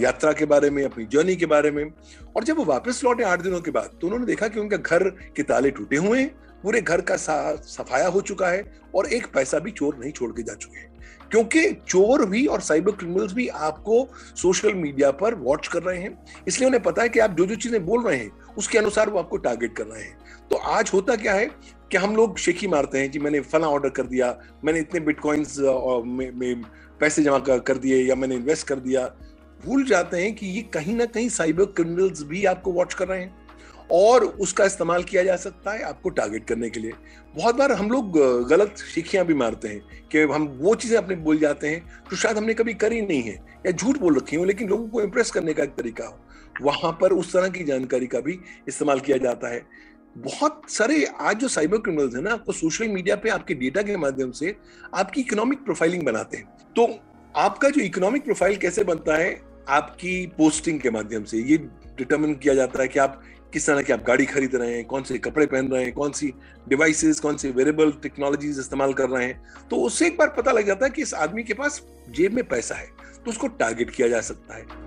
यात्रा 0.03 0.33
के 0.33 0.45
बारे 0.45 0.71
में, 0.71 0.83
अपनी 0.85 1.05
जर्नी 1.07 1.37
के 1.37 1.47
बारे 1.47 1.71
में। 1.71 1.85
और 2.37 2.45
जब 2.45 2.57
वो 2.57 2.65
वापस 2.65 3.01
लौटे 3.05 3.25
आठ 3.25 3.43
दिनों 3.43 3.61
के 3.61 3.71
बाद 3.71 3.91
तो 4.01 4.07
उन्होंने 4.07 4.27
देखा 4.27 4.49
कि 4.49 4.61
उनका 4.61 4.77
घर 4.77 5.09
के 5.37 5.43
ताले 5.43 5.71
टूटे 5.71 5.97
हुए 5.97 6.21
हैं। 6.21 6.44
पूरे 6.65 6.81
घर 6.81 7.01
का 7.01 7.17
सफाया 7.17 8.09
हो 8.09 8.21
चुका 8.21 8.49
है 8.49 8.65
और 8.95 9.07
एक 9.07 9.27
पैसा 9.35 9.59
भी 9.59 9.71
चोर 9.71 9.97
नहीं 9.99 10.13
छोड़ 10.13 10.31
के 10.33 10.43
जा 10.43 10.55
चुके 10.55 10.79
हैं। 10.79 10.93
क्योंकि 11.31 11.73
चोर 11.89 12.25
भी 12.27 12.45
और 12.47 12.61
साइबर 12.61 12.93
क्रिमिनल्स 12.93 13.33
भी 13.33 13.47
आपको 13.49 14.07
सोशल 14.37 14.75
मीडिया 14.75 15.11
पर 15.11 15.35
वॉच 15.35 15.69
कर 15.69 15.83
रहे 15.83 15.99
हैं। 15.99 16.43
इसलिए 16.49 16.67
उन्हें 16.67 16.83
पता 16.83 17.03
है 17.03 17.09
कि 17.09 17.19
आप 17.19 17.31
जो 17.31 17.47
जो 17.47 17.55
चीज़ें 17.55 17.85
बोल 17.87 18.05
रहे 18.05 18.17
हैं 18.17 18.31
उसके 18.59 18.79
अनुसार 18.79 19.11
वो 19.11 19.19
आपको 19.19 19.37
टारगेट 19.37 19.77
कर 19.77 19.87
रहे 19.87 20.03
हैं। 20.03 20.19
तो 20.51 20.57
आज 20.57 20.91
होता 20.95 21.17
क्या 21.17 21.35
है 21.35 21.47
कि 21.91 21.97
हम 21.97 22.17
लोग 22.17 22.39
शेखी 22.39 22.69
मारते 22.69 22.99
हैं 22.99 23.11
कि 23.11 23.19
मैंने 23.19 23.41
फला 23.43 23.69
ऑर्डर 23.69 23.89
कर 23.89 24.07
दिया 24.07 24.37
मैंने 24.65 24.81
इतने 24.81 25.01
बिटकॉइंस 25.01 25.57
में, 25.59 26.31
में 26.33 26.63
पैसे 27.01 27.23
जमा 27.23 27.39
कर 27.39 27.79
दिए 27.79 28.03
या 28.05 28.15
मैंने 28.15 28.35
इन्वेस्ट 28.35 28.67
कर 28.67 28.81
दिया। 28.81 29.07
भूल 29.61 29.85
जाते 29.85 30.23
हैं 30.23 30.35
कि 30.35 30.47
ये 30.47 30.63
कहीं 30.75 30.95
ना 30.95 31.05
कहीं 31.07 31.29
साइबर 31.29 31.65
क्रिमिनल्स 31.67 32.23
भी 32.23 32.45
आपको 32.45 32.73
वॉच 32.73 32.95
कर 32.95 33.09
रहे 33.09 33.21
हैं। 33.21 33.44
और 33.91 34.25
उसका 34.25 34.65
इस्तेमाल 34.65 35.03
किया 35.03 35.23
जा 35.25 35.37
सकता 35.37 35.73
है 35.73 35.83
आपको 35.83 36.11
टारगेट 36.11 36.45
करने 36.45 36.71
के 36.71 36.81
लिए। 36.81 36.93
बहुत 37.35 37.55
बार 37.55 37.73
हम 37.73 37.91
लोग 37.91 38.19
गलत 38.49 38.79
शिखियाँ 38.95 39.25
भी 39.27 39.35
मारते 39.35 39.69
हैं 39.69 40.09
कि 40.13 40.23
हम 40.33 40.47
वो 40.61 40.75
चीज़ें 40.75 40.97
अपने 40.99 41.17
बोल 41.17 41.39
जाते 41.39 41.69
हैं 41.69 41.81
जो 42.11 42.17
शायद 42.17 42.37
हमने 42.37 42.55
कभी 42.55 42.75
करी 42.75 43.01
नहीं 43.03 43.23
है 43.23 43.35
या 43.67 43.73
झूठ 43.73 43.99
बोल 43.99 44.17
रखी 44.17 44.37
हो, 44.37 44.45
लेकिन 44.45 44.69
लोगों 44.69 44.89
को 44.89 45.03
इंप्रेस 45.03 45.31
करने 45.31 45.55
का 45.55 45.63
एक 45.63 45.75
तरीका 45.77 46.07
हो। 46.07 46.19
वहाँ 46.63 46.93
पर 47.01 47.13
उस 47.13 47.33
तरह 47.33 47.49
की 47.49 47.65
जानकारी 47.65 48.07
का 48.07 48.21
भी 48.21 48.39
इस्तेमाल 48.69 49.01
किया 49.01 49.17
जाता 49.19 49.49
है। 49.49 49.63
बहुत 50.17 50.63
सारे 50.71 51.05
आज 51.21 51.39
जो 51.39 51.49
साइबर 51.49 51.79
क्रिमिनल्स 51.79 52.15
है 52.15 52.23
ना 52.23 52.33
आपको 52.33 52.53
सोशल 52.53 52.89
मीडिया 52.89 53.17
पे 53.17 53.31
आपके 53.31 53.55
डेटा 53.55 53.83
के 53.83 53.97
माध्यम 53.97 54.31
से 54.33 54.55
आपकी 54.95 55.21
इकोनॉमिक 55.21 55.65
प्रोफाइलिंग 55.65 56.03
बनाते 56.03 56.37
हैं। 56.37 56.73
तो 56.77 56.87
आपका 57.35 57.69
जो 57.69 57.81
इकोनॉमिक 57.81 58.25
प्रोफ़ाइल 58.25 58.57
कैसे 58.57 58.85
बनता 58.85 59.17
है, 59.17 59.41
आपकी 59.69 60.27
पोस्टिंग 60.39 60.81
के 60.81 60.91
माध्यम 60.91 61.25
से 61.25 61.39
ये 61.41 61.57
डिटर्मिन 61.99 62.35
किया 62.35 62.55
जाता 62.55 62.83
है 62.83 62.89
कि 62.89 62.99
आप 62.99 63.21
किस 63.55 63.67
तरह 63.67 63.83
की 63.83 63.93
आप 63.93 64.03
गाड़ी 64.07 64.25
खरीद 64.27 64.55
रहे 64.55 64.75
हैं, 64.75 64.85
कौन 64.85 65.03
से 65.03 65.19
कपड़े 65.21 65.47
पहन 65.47 65.69
रहे 65.69 65.83
हैं, 65.85 65.93
कौन 65.95 66.13
सी 66.13 66.33
डिवाइसेस 66.69 67.21
कौन 67.21 67.37
सी 67.37 67.51
वेरेबल 67.53 67.93
टेक्नोलॉजीज़ 68.03 68.61
इस्तेमाल 68.61 68.93
कर 68.93 69.09
रहे 69.11 69.27
हैं 69.27 69.69
तो 69.71 69.77
उससे 69.83 70.07
एक 70.07 70.17
बार 70.19 70.35
पता 70.39 70.53
लग 70.53 70.67
जाता 70.67 70.87
है 70.87 70.91
कि 70.91 71.03
इस 71.03 71.15
आदमी 71.17 71.43
के 71.43 71.55
पास 71.55 71.81
जेब 72.11 72.33
में 72.33 72.45
पैसा 72.49 72.75
है 72.75 72.89
तो 73.25 73.31
उसको 73.31 73.49
टारगेट 73.55 73.91
किया 73.91 74.09
जा 74.09 74.21
सकता 74.23 74.57
है। 74.57 74.83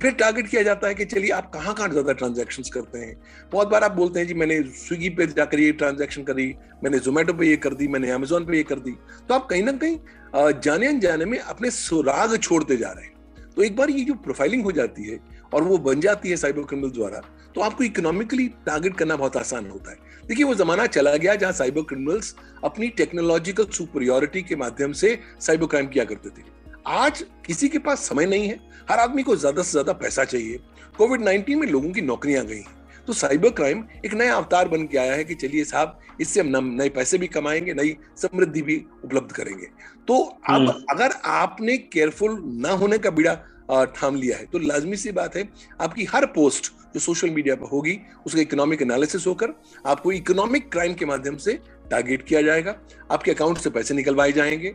फिर 0.00 0.12
टारगेट 0.12 0.46
किया 0.48 0.62
जाता 0.62 0.88
है 0.88 0.94
कि 0.94 1.04
चलिए 1.04 1.30
आप 1.32 1.50
कहाँ 1.54 1.74
कहाँ 1.74 1.88
ज़्यादा 1.90 2.12
ट्रांजेक्शन 2.14 2.62
करते 2.74 2.98
हैं? 2.98 3.16
बहुत 3.52 3.68
बार 3.68 3.84
आप 3.84 3.92
बोलते 3.92 4.20
हैं, 4.20 4.26
जी, 4.26 4.34
मैंने 4.34 4.62
स्विगी 4.62 5.08
पे 5.10 5.26
जाकर 5.28 5.60
ये 5.60 5.72
ट्रांजेक्शन 5.74 6.22
करी, 6.22 6.46
मैंने 6.84 6.98
जोमेटो 6.98 7.32
पे 7.32 7.46
ये 7.46 7.56
कर 7.58 7.74
दी, 7.74 7.88
मैंने 7.88 8.10
अमेजोन 8.10 8.46
पे 8.46 8.56
ये 8.56 8.62
कर 8.62 8.78
दी। 8.78 8.92
तो 9.28 9.34
आप 9.34 9.46
कहीं 9.46 9.62
ना 9.62 9.72
कहीं 9.74 10.60
जाने 10.60 10.86
अनजाने 10.86 11.24
में 11.24 11.38
अपने 11.38 11.70
सुराग 11.72 12.36
छोड़ते 12.38 12.76
जा 12.76 12.90
रहे 12.90 13.04
हैं। 13.04 13.18
तो 13.56 13.62
एक 13.62 13.76
बार 13.76 13.90
ये 13.90 14.04
जो 14.04 14.14
प्रोफाइलिंग 14.16 14.64
हो 14.64 14.72
जाती 14.72 15.04
है 15.04 15.18
और 15.54 15.62
वो 15.62 15.78
बन 15.78 16.00
जाती 16.00 16.30
है 16.30 16.36
साइबर 16.36 16.62
क्रिमिनल 16.62 16.90
द्वारा। 16.90 17.20
तो 17.54 17.60
आपको 17.60 17.84
इकोनॉमिकली 17.84 18.46
टारगेट 18.66 18.96
करना 18.96 19.16
बहुत 19.16 19.36
आसान 19.36 19.70
होता 19.70 19.90
है। 19.90 19.96
देखिए 20.26 20.44
वो 20.44 20.54
जमाना 20.54 20.86
चला 20.86 21.16
गया 21.16 21.34
जहाँ 21.34 21.52
साइबर 21.52 21.82
क्रिमिनल्स 21.82 22.34
अपनी 22.64 22.88
टेक्नोलॉजिकल 22.88 23.64
सुपरियोरिटी 23.72 24.42
के 24.42 24.56
माध्यम 24.56 24.92
से 24.92 25.18
साइबर 25.40 25.66
क्राइम 25.66 25.86
किया 25.86 26.04
करते 26.04 26.28
थे। 26.28 26.42
आज 26.88 27.24
किसी 27.46 27.68
के 27.68 27.78
पास 27.78 28.08
समय 28.08 28.26
नहीं 28.26 28.48
है। 28.48 28.58
हर 28.90 28.98
आदमी 28.98 29.22
को 29.22 29.36
ज़्यादा 29.36 29.62
से 29.62 29.70
ज़्यादा 29.70 29.92
पैसा 29.92 30.24
चाहिए। 30.24 30.60
कोविड 30.98 31.22
नाइन्टीन 31.22 31.58
में 31.58 31.66
लोगों 31.66 31.90
की 31.90 32.00
नौकरियाँ 32.00 32.44
गई। 32.46 32.62
तो 33.08 33.12
साइबर 33.12 33.50
क्राइम 33.50 33.84
एक 34.04 34.14
नया 34.14 34.34
अवतार 34.34 34.68
बन 34.68 34.86
के 34.86 34.98
आया 34.98 35.12
है 35.12 35.24
कि 35.24 35.34
चलिए 35.34 35.64
साहब 35.64 35.98
इससे 36.20 36.40
हम 36.40 36.66
नए 36.72 36.88
पैसे 36.88 37.18
भी 37.18 37.26
कमाएँगे 37.26 37.74
नई 37.74 37.96
समृद्धि 38.16 38.62
भी 38.62 38.76
उपलब्ध 39.04 39.32
करेंगे। 39.32 39.66
तो 40.08 40.18
अब 40.20 40.60
हम्म। 40.60 40.84
अगर 40.90 41.12
आपने 41.26 41.76
केयरफुल 41.78 42.38
ना 42.56 42.70
होने 42.72 42.98
का 42.98 43.10
बीड़ा 43.10 43.32
थाम 43.70 44.16
लिया 44.16 44.36
है। 44.36 44.44
तो 44.44 44.58
लाजमी 44.58 44.96
सी 44.96 45.12
बात 45.12 45.36
है, 45.36 45.48
आपकी 45.80 46.04
हर 46.04 46.26
पोस्ट 46.26 46.72
जो 46.94 47.00
सोशल 47.00 47.30
मीडिया 47.30 47.54
पर 47.56 47.68
होगी, 47.68 47.98
उसका 48.26 48.40
इकोनॉमिक 48.40 48.82
एनालिसिस 48.82 49.26
होकर 49.26 49.52
आपको 49.86 50.12
इकोनॉमिक 50.12 50.70
क्राइम 50.72 50.94
के 50.94 51.06
माध्यम 51.06 51.36
से 51.36 51.52
टारगेट 51.90 52.22
किया 52.22 52.42
जाएगा। 52.42 52.76
आपके 53.10 53.30
अकाउंट 53.30 53.58
से 53.58 53.70
पैसे 53.70 53.94
निकलवाए 53.94 54.32
जाएँगे। 54.32 54.74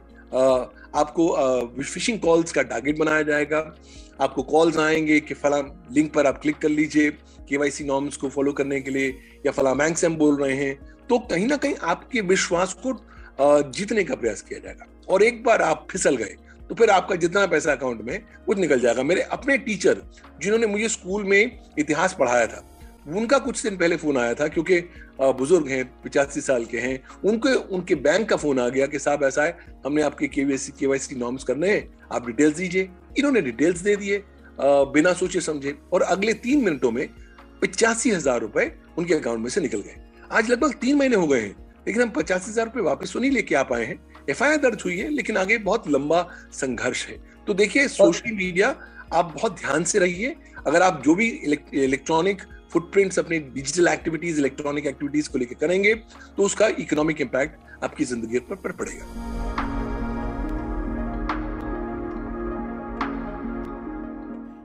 आपको 0.95 1.83
फिशिंग 1.83 2.19
कॉल्स 2.19 2.51
का 2.51 2.61
टारगेट 2.63 2.97
बनाया 2.99 3.21
जाएगा। 3.21 3.59
आपको 4.21 4.43
कॉल्स 4.43 4.77
आएँगे 4.77 5.19
कि 5.19 5.33
फला 5.33 5.59
लिंक 5.91 6.13
पर 6.13 6.27
आप 6.27 6.41
क्लिक 6.41 6.57
कर 6.57 6.69
लीजिए 6.69 7.09
केवाईसी 7.49 7.83
नॉर्म्स 7.83 8.17
को 8.17 8.29
फॉलो 8.29 8.51
करने 8.53 8.79
के 8.81 8.91
लिए 8.91 9.09
या 9.45 9.51
फला 9.51 9.73
बैंक 9.73 9.97
से 9.97 10.07
हम 10.07 10.15
बोल 10.15 10.41
रहे 10.43 10.55
हैं। 10.55 10.75
तो 11.09 11.19
कहीं 11.21 11.47
ना 11.47 11.57
कहीं 11.57 11.75
आपके 11.83 12.21
विश्वास 12.21 12.75
को 12.85 12.93
जीतने 13.71 14.03
का 14.03 14.15
प्रयास 14.15 14.41
किया 14.41 14.59
जाएगा। 14.59 14.85
और 15.09 15.23
एक 15.23 15.43
बार 15.43 15.61
आप 15.61 15.87
फिसल 15.91 16.15
गए 16.15 16.35
तो 16.69 16.75
फिर 16.75 16.89
आपका 16.89 17.15
जितना 17.17 17.45
पैसा 17.47 17.71
अकाउंट 17.71 18.01
में 18.01 18.21
वो 18.47 18.53
निकल 18.55 18.79
जाएगा। 18.79 19.03
मेरे 19.03 19.21
अपने 19.23 19.57
टीचर 19.59 20.01
जिन्होंने 20.41 20.67
मुझे 20.67 20.89
स्कूल 20.89 21.23
में 21.23 21.59
इतिहास 21.79 22.15
पढ़ाया 22.19 22.47
था, 22.47 22.63
उनका 23.09 23.37
कुछ 23.39 23.61
दिन 23.63 23.77
पहले 23.77 23.97
फ़ोन 23.97 24.17
आया 24.17 24.33
था, 24.33 24.47
क्योंकि 24.47 24.79
बुज़ुर्ग 25.19 25.67
हैं, 25.67 25.83
पिचासी 26.03 26.41
साल 26.41 26.65
के 26.65 26.77
हैं, 26.79 26.99
उनके 27.25 27.53
उनके 27.75 27.95
बैंक 27.97 28.27
का 28.29 28.35
फ़ोन 28.35 28.59
आ 28.59 28.67
गया 28.69 28.85
कि, 28.87 28.99
साहब, 28.99 29.23
ऐसा 29.23 29.43
है, 29.43 29.57
हमने 29.85 30.01
आपके 30.01 30.27
केवीसी 30.27 30.71
केवाईसी 30.79 31.15
नॉर्म्स 31.15 31.43
करने 31.43 31.69
हैं, 31.69 31.87
आप 32.11 32.25
डिटेल्स 32.27 32.55
दीजिए। 32.57 32.89
इन्होंने 33.17 33.41
डिटेल्स 33.41 33.81
दे 33.81 33.95
दिए 33.95 34.23
बिना 34.59 35.13
सोचे 35.13 35.41
समझे, 35.41 35.75
और 35.93 36.01
अगले 36.03 36.33
तीन 36.35 36.63
मिनटों 36.65 36.91
में 36.91 37.07
पचासी 37.61 38.11
हज़ार 38.11 38.39
रुपए 38.41 38.71
उनके 38.97 39.13
अकाउंट 39.13 39.41
में 39.41 39.49
से 39.49 39.61
निकल 39.61 39.79
गए। 39.79 39.95
आज 40.31 40.49
लगभग 40.49 40.73
तीन 40.81 40.97
महीने 40.97 41.15
हो 41.15 41.27
गए 41.27 41.39
हैं, 41.39 41.55
लेकिन 41.87 42.01
हम 42.01 42.09
पचासी 42.11 42.51
हज़ार 42.51 42.65
रुपए 42.65 42.81
वापस 42.81 43.13
तो 43.13 43.19
नहीं 43.19 43.31
लेके 43.31 43.55
आ 43.55 43.63
पाए 43.65 43.85
हैं। 43.85 43.99
एफ़ 44.29 44.43
दर्ज 44.61 44.81
हुई 44.85 44.97
है 44.97 45.09
लेकिन 45.11 45.37
आगे 45.37 45.57
बहुत 45.59 45.87
लंबा 45.89 46.21
संघर्ष 46.53 47.05
है। 47.07 47.17
तो 47.47 47.53
देखिए 47.53 47.87
सोशल 47.89 48.31
मीडिया 48.33 48.75
आप 49.13 49.33
बहुत 49.35 49.59
ध्यान 49.59 49.83
से 49.83 49.99
रहिए। 49.99 50.35
अगर 50.67 50.81
आप 50.81 51.01
जो 51.05 51.15
भी 51.15 51.27
इलेक्ट्रॉनिक 51.75 52.41
फुटप्रिंट्स 52.73 53.19
अपनी 53.19 53.39
डिजिटल 53.39 53.87
एक्टिविटीज़ 53.87 54.39
इलेक्ट्रॉनिक 54.39 54.85
एक्टिविटीज़ 54.85 55.29
को 55.29 55.37
लेकर 55.37 55.55
करेंगे 55.57 55.93
तो 56.37 56.43
उसका 56.43 56.67
इकोनॉमिक 56.79 57.21
इम्पैक्ट 57.21 57.83
आपकी 57.83 58.05
ज़िंदगी 58.05 58.39
पर, 58.39 58.55
पर 58.55 58.71
पड़ेगा। 58.71 59.33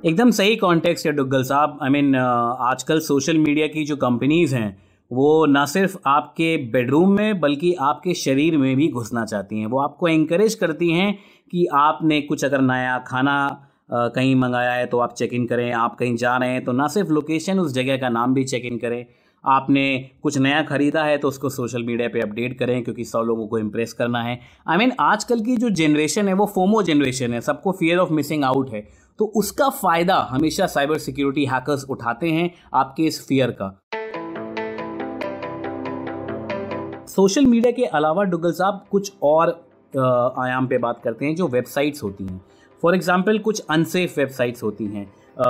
एकदम 0.05 0.31
सही 0.31 0.57
कॉन्टेक्स्ट 0.57 1.07
है 1.07 1.13
डुग्गल 1.13 1.43
साहब। 1.45 1.79
आई 1.83 1.91
मीन 1.91 2.15
आजकल 2.17 3.01
सोशल 3.03 3.39
मीडिया 3.39 3.67
की 3.67 3.85
जो 3.85 3.97
कंपनीज़ 3.99 4.55
हैं 4.55 4.71
वो 5.11 5.47
ना 5.47 5.65
सिर्फ़ 5.67 5.97
आपके 6.07 6.57
बेडरूम 6.73 7.13
में 7.13 7.41
बल्कि 7.41 7.73
आपके 7.83 8.15
शरीर 8.17 8.57
में 8.57 8.75
भी 8.77 8.89
घुसना 8.89 9.25
चाहती 9.25 9.61
हैं। 9.61 9.67
वो 9.67 9.79
आपको 9.79 10.09
इंकरेज 10.09 10.55
करती 10.55 10.91
हैं 10.91 11.13
कि 11.53 11.67
आपने 11.75 12.21
कुछ 12.21 12.45
अगर 12.45 12.61
नया 12.61 12.99
खाना 12.99 13.67
कहीं 13.93 14.35
मंगाया 14.35 14.73
है 14.73 14.87
तो 14.87 14.99
आप 14.99 15.15
चेक 15.15 15.33
इन 15.35 15.47
करें। 15.47 15.73
आप 15.73 15.97
कहीं 15.97 16.17
जा 16.17 16.37
रहे 16.37 16.51
हैं 16.51 16.65
तो 16.65 16.73
ना 16.73 16.87
सिर्फ़ 16.89 17.09
लोकेशन 17.11 17.59
उस 17.59 17.73
जगह 17.75 17.97
का 17.97 18.09
नाम 18.09 18.35
भी 18.35 18.45
चेक 18.45 18.65
इन 18.65 18.79
करें। 18.79 19.05
आपने 19.45 20.11
कुछ 20.23 20.39
नया 20.39 20.63
खरीदा 20.63 21.03
है 21.05 21.19
तो 21.19 21.29
उसको 21.29 21.49
सोशल 21.49 21.83
मीडिया 21.83 22.09
पे 22.09 22.21
अपडेट 22.21 22.59
करें 22.59 22.83
क्योंकि 22.85 23.05
सौ 23.05 23.23
लोगों 23.23 23.47
को 23.47 23.59
इम्प्रेस 23.59 23.93
करना 23.93 24.23
है। 24.23 24.39
आई 24.69 24.77
I 24.77 24.79
मीन 24.79 24.89
mean, 24.89 25.01
आजकल 25.01 25.41
की 25.41 25.57
जो 25.57 25.71
जनरेशन 25.71 26.29
है 26.29 26.35
वो 26.35 26.47
फोमो 26.47 26.83
जनरेशन 26.83 27.35
है। 27.35 27.41
सबको 27.41 27.73
फियर 27.73 27.99
ऑफ़ 27.99 28.13
मिसिंग 28.13 28.45
आउट 28.45 28.71
है। 28.71 28.87
तो 29.19 29.33
उसका 29.37 29.69
फ़ायदा 29.71 30.17
हमेशा 30.31 30.67
साइबर 30.67 30.99
सिक्योरिटी 30.99 31.45
हैकर्स 31.45 31.85
उठाते 31.91 32.31
हैं 32.31 32.51
आपके 32.75 33.03
इस 33.03 33.27
फियर 33.29 33.51
का। 33.51 33.77
सोशल 37.11 37.47
मीडिया 37.47 37.71
के 37.73 37.85
अलावा 37.85 38.25
डुगल 38.25 38.53
साहब 38.53 38.85
कुछ 38.91 39.13
और 39.23 39.49
आयाम 40.39 40.67
पे 40.67 40.79
बात 40.79 41.01
करते 41.05 41.27
हैं 41.27 41.35
जो 41.37 41.47
वेबसाइट्स 41.49 42.03
होती 42.03 42.25
हैं। 42.25 42.41
फॉर 42.83 42.95
एग्ज़ाम्पल 42.95 43.39
कुछ 43.39 43.63
अनसेफ 43.71 44.19
वेबसाइट्स 44.19 44.63
होती 44.63 44.87
हैं 44.87 45.07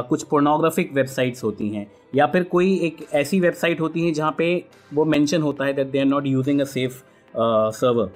कुछ 0.08 0.22
पोर्नोग्राफिक 0.22 0.92
वेबसाइट्स 0.94 1.44
होती 1.44 1.68
हैं, 1.68 1.86
या 2.14 2.26
फिर 2.26 2.42
कोई 2.44 2.74
एक 2.78 3.06
ऐसी 3.14 3.40
वेबसाइट 3.40 3.80
होती 3.80 4.06
है 4.06 4.12
जहाँ 4.12 4.34
पे 4.38 4.64
वो 4.94 5.04
मेंशन 5.04 5.42
होता 5.42 5.64
है 5.64 5.72
that 5.72 5.90
they 5.90 5.98
are 5.98 6.04
not 6.06 6.26
using 6.26 6.60
a 6.60 6.64
safe 6.66 7.02
server 7.34 8.10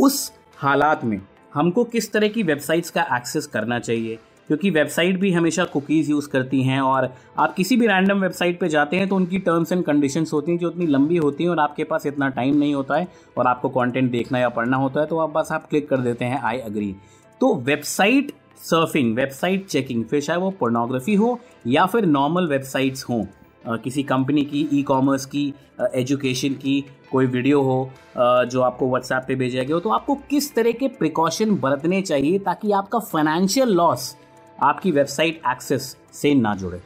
उस 0.00 0.32
हालात 0.58 1.04
में 1.04 1.20
हमको 1.54 1.84
किस 1.86 2.12
तरह 2.12 2.28
की 2.28 2.42
वेबसाइट्स 2.42 2.90
का 2.90 3.02
एक्सेस 3.16 3.46
करना 3.46 3.78
चाहिए? 3.80 4.18
क्योंकि 4.48 4.70
वेबसाइट 4.70 5.18
भी 5.20 5.32
हमेशा 5.32 5.64
कुकीज़ 5.64 6.10
यूज़ 6.10 6.28
करती 6.28 6.62
हैं 6.62 6.80
और 6.80 7.08
आप 7.38 7.54
किसी 7.54 7.76
भी 7.76 7.86
रैंडम 7.86 8.20
वेबसाइट 8.20 8.60
पे 8.60 8.68
जाते 8.68 8.96
हैं 8.96 9.08
तो 9.08 9.16
उनकी 9.16 9.38
टर्म्स 9.38 9.72
एंड 9.72 9.84
कंडीशंस 9.84 10.32
होती 10.32 10.52
हैं 10.52 10.58
जो 10.58 10.70
इतनी 10.70 10.86
लंबी 10.86 11.16
होती 11.16 11.44
हैं 11.44 11.50
और 11.50 11.58
आपके 11.58 11.84
पास 11.84 12.06
इतना 12.06 12.28
टाइम 12.28 12.56
नहीं 12.56 12.74
होता 12.74 12.96
है 12.96 13.08
और 13.38 13.46
आपको 13.46 13.68
कंटेंट 13.68 14.10
देखना 14.10 14.38
या 14.38 14.48
पढ़ना 14.48 14.76
होता 14.76 15.00
है 15.00 15.06
तो 15.06 15.18
आप 15.18 15.30
बस 15.30 15.52
आप 15.52 15.66
क्लिक 15.66 15.88
कर 15.88 16.00
देते 16.00 16.24
हैं 16.24 16.40
आई 16.42 16.58
अग्री 16.58 16.94
तो 17.40 17.54
वेबसाइट 17.54 18.32
सर्फिंग 18.60 19.16
वेबसाइट 19.16 19.66
चेकिंग 19.66 20.04
फिर 20.04 20.20
चाहे 20.20 20.38
वो 20.40 20.50
पोर्नोग्राफी 20.50 21.14
हो 21.14 21.38
या 21.66 21.86
फिर 21.86 22.06
नॉर्मल 22.06 22.46
वेबसाइट्स 22.46 23.04
हों 23.04 23.24
किसी 23.68 24.02
कंपनी 24.02 24.42
की 24.44 24.68
ई 24.72 24.82
कॉमर्स 24.82 25.24
की 25.26 25.52
एजुकेशन 25.94 26.48
की, 26.48 26.84
कोई 27.12 27.26
वीडियो 27.26 27.62
हो 27.62 27.90
जो 28.18 28.60
आपको 28.60 28.88
व्हाट्सएप 28.88 29.24
पे 29.28 29.34
भेजा 29.34 29.62
गया 29.62 29.74
हो 29.74 29.80
तो 29.80 29.90
आपको 29.90 30.14
किस 30.30 30.54
तरह 30.54 30.72
के 30.72 30.88
प्रिकॉशन 30.88 31.54
बरतने 31.56 32.00
चाहिए 32.02 32.38
ताकि 32.38 32.72
आपका 32.72 32.98
फाइनेंशियल 32.98 33.68
लॉस 33.68 34.16
आपकी 34.62 34.90
वेबसाइट 34.90 35.40
एक्सेस 35.46 35.96
से 36.12 36.34
ना 36.34 36.54
जुड़े। 36.54 36.80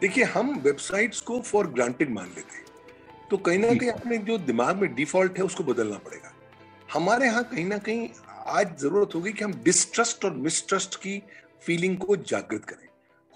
देखिए 0.00 0.24
हम 0.24 0.54
वेबसाइट्स 0.64 1.20
को 1.20 1.40
फॉर 1.40 1.66
ग्रांटेड 1.66 2.10
मान 2.10 2.26
लेते 2.26 2.56
हैं। 2.56 2.64
तो 3.30 3.36
कहीं 3.36 3.58
ना 3.58 3.68
कहीं 3.68 3.90
अपने 3.90 4.18
जो 4.18 4.38
दिमाग 4.38 4.76
में 4.76 4.94
डिफ़ॉल्ट 4.94 5.38
है 5.38 5.44
उसको 5.44 5.64
बदलना 5.64 5.98
पड़ेगा। 5.98 6.32
हमारे 6.92 7.26
यहाँ 7.26 7.44
कहीं 7.44 7.64
ना 7.64 7.78
कहीं 7.78 8.08
आज 8.48 8.76
ज़रूरत 8.78 9.14
होगी 9.14 9.32
कि 9.32 9.44
हम 9.44 9.52
डिस्ट्रस्ट 9.64 10.24
और 10.24 10.34
मिसट्रस्ट 10.36 10.96
की 10.96 11.22
फीलिंग 11.62 11.96
को 11.98 12.16
जागृत 12.16 12.64
करें। 12.64 12.86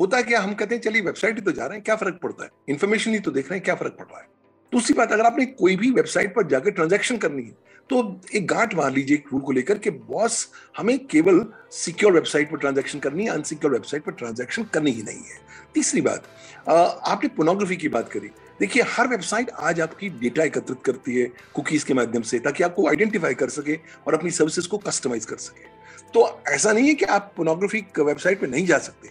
होता 0.01 0.21
क्या 0.23 0.41
हम 0.41 0.55
कहते 0.55 0.75
हैं 0.75 0.83
चलिए 0.83 1.03
वेबसाइट 1.03 1.35
ही 1.35 1.43
तो 1.43 1.53
जा 1.53 1.67
रहे 1.67 1.77
हैं 1.77 1.85
क्या 1.85 1.97
फ़र्क 1.97 2.19
पड़ता 2.23 2.45
है? 2.45 2.51
इन्फॉर्मेशन 2.69 3.11
ही 3.11 3.21
तो 3.21 3.31
देख 3.31 3.51
रहे 3.51 3.59
हैं 3.59 3.65
क्या 3.65 3.75
फ़र्क 3.75 3.97
पड़ 3.99 4.07
रहा 4.07 4.21
है? 4.21 4.27
दूसरी 4.73 4.95
बात, 4.95 5.13
अगर 5.13 5.27
आपने 5.27 5.45
कोई 5.47 5.77
भी 5.77 5.91
वेबसाइट 5.91 6.35
पर 6.35 6.47
जाकर 6.49 6.71
ट्रांजेक्शन 6.71 7.17
करनी 7.17 7.43
है 7.43 7.69
तो 7.91 8.21
एक 8.35 8.47
गांठ 8.47 8.75
मार 8.75 8.93
लीजिए 8.93 9.17
एक 9.17 9.25
रूल 9.33 9.41
को 9.43 9.53
लेकर 9.53 9.79
के 9.79 9.91
बॉस 9.91 10.47
हमें 10.77 10.99
केवल 11.07 11.45
सिक्योर 11.75 12.13
वेबसाइट 12.13 12.51
पर 12.51 12.59
ट्रांजैक्शन 12.59 12.99
करनी 12.99 13.25
है 13.25 13.31
अनसिक्योर 13.31 13.73
वेबसाइट 13.73 14.05
पर 14.05 14.13
ट्रांजैक्शन 14.13 14.65
करनी 14.75 14.91
ही 14.91 15.03
नहीं 15.03 15.19
है। 15.21 15.39
तीसरी 15.75 16.01
बात 16.01 16.27
आपने 16.69 17.29
पोर्नोग्राफी 17.29 17.77
की 17.77 17.89
बात 17.89 18.09
करी। 18.13 18.31
देखिए, 18.61 18.83
हर 18.89 19.09
वेबसाइट 19.09 19.51
आज 19.51 19.81
आपकी 19.81 20.09
डेटा 20.11 20.45
एकत्रित 20.45 20.83
करती 20.85 21.17
है 21.17 21.27
कुकीज 21.55 21.85
के 21.85 21.95
माध्यम 21.95 22.23
से, 22.23 22.39
ताकि 22.39 22.65
आपको 22.65 22.89
आइडेंटिफाई 22.89 23.35
कर 23.35 23.49
सके 23.49 23.79
और 24.07 24.15
अपनी 24.15 24.31
सर्विसेज़ 24.31 24.69
को 24.69 24.79
कस्टमाइज 24.79 25.25
कर 25.25 25.37
सके। 25.39 25.69
तो 26.13 26.43
ऐसा 26.49 26.73
नहीं 26.73 26.89
है 26.89 26.95
कि 26.95 27.05
आप 27.07 27.33
पोर्नोग्राफी 27.37 27.85
वेबसाइट 28.01 28.41
पर 28.41 28.49
नहीं 28.49 28.67
जा 28.67 28.79
सकते। 28.81 29.09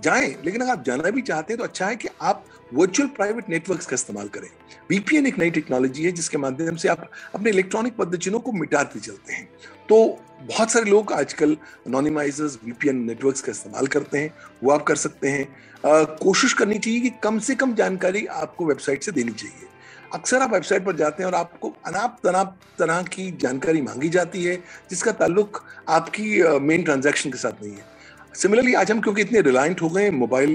जाएँ 0.00 0.34
लेकिन 0.44 0.60
अगर 0.60 0.70
आप 0.70 0.84
जाना 0.84 1.10
भी 1.10 1.22
चाहते 1.22 1.52
हैं 1.52 1.58
तो 1.58 1.64
अच्छा 1.64 1.86
है 1.86 1.96
कि 1.96 2.08
आप 2.22 2.44
वर्चुअल 2.74 3.08
प्राइवेट 3.08 3.48
नेटवर्क्स 3.48 3.86
का 3.86 3.94
इस्तेमाल 3.94 4.28
करें। 4.28 4.48
वीपीएन 4.90 5.26
एक 5.26 5.38
नई 5.38 5.50
टेक्नोलॉजी 5.50 6.04
है 6.04 6.12
जिसके 6.12 6.38
माध्यम 6.38 6.76
से 6.76 6.88
आप 6.88 7.08
अपने 7.34 7.50
इलेक्ट्रॉनिक 7.50 7.96
पद्धतियों 7.96 8.40
को 8.40 8.52
मिटाते 8.52 9.00
चलते 9.00 9.32
हैं। 9.32 9.48
तो 9.88 10.18
बहुत 10.42 10.70
सारे 10.70 10.90
लोग 10.90 11.12
आजकल 11.12 11.56
अनोनिमाइजर्स 11.86 12.58
वीपीएन 12.64 12.96
नेटवर्क्स 13.04 13.40
का 13.40 13.50
इस्तेमाल 13.50 13.86
करते 13.86 14.18
हैं 14.18 14.34
वो 14.64 14.72
आप 14.72 14.82
कर 14.82 14.96
सकते 14.96 15.28
हैं। 15.28 15.44
आ, 15.84 16.02
कोशिश 16.02 16.52
करनी 16.52 16.78
चाहिए 16.78 17.00
कि 17.00 17.10
कम 17.22 17.38
से 17.38 17.54
कम 17.54 17.74
जानकारी 17.74 18.24
आपको 18.26 18.66
वेबसाइट 18.66 19.02
से 19.02 19.12
देनी 19.12 19.32
चाहिए। 19.32 19.66
अक्सर 20.14 20.42
आप 20.42 20.52
वेबसाइट 20.52 20.84
पर 20.84 20.96
जाते 20.96 21.22
हैं 21.22 21.30
और 21.30 21.34
आपको 21.34 21.74
अनाप 21.86 22.18
तनाप 22.24 22.56
तरह 22.78 23.02
की 23.04 23.30
जानकारी 23.40 23.82
मांगी 23.82 24.08
जाती 24.08 24.44
है 24.44 24.56
जिसका 24.90 25.12
ताल्लुक 25.14 25.62
आपकी 25.88 26.42
मेन 26.60 26.82
ट्रांजैक्शन 26.82 27.30
के 27.30 27.38
साथ 27.38 27.62
नहीं 27.62 27.72
है। 27.72 27.97
सिमिलरली 28.38 28.74
आज 28.74 28.90
हम 28.90 29.00
क्योंकि 29.00 29.22
इतने 29.22 29.40
रिलायंट 29.40 29.80
हो 29.82 29.88
गए 29.88 30.10
मोबाइल 30.10 30.50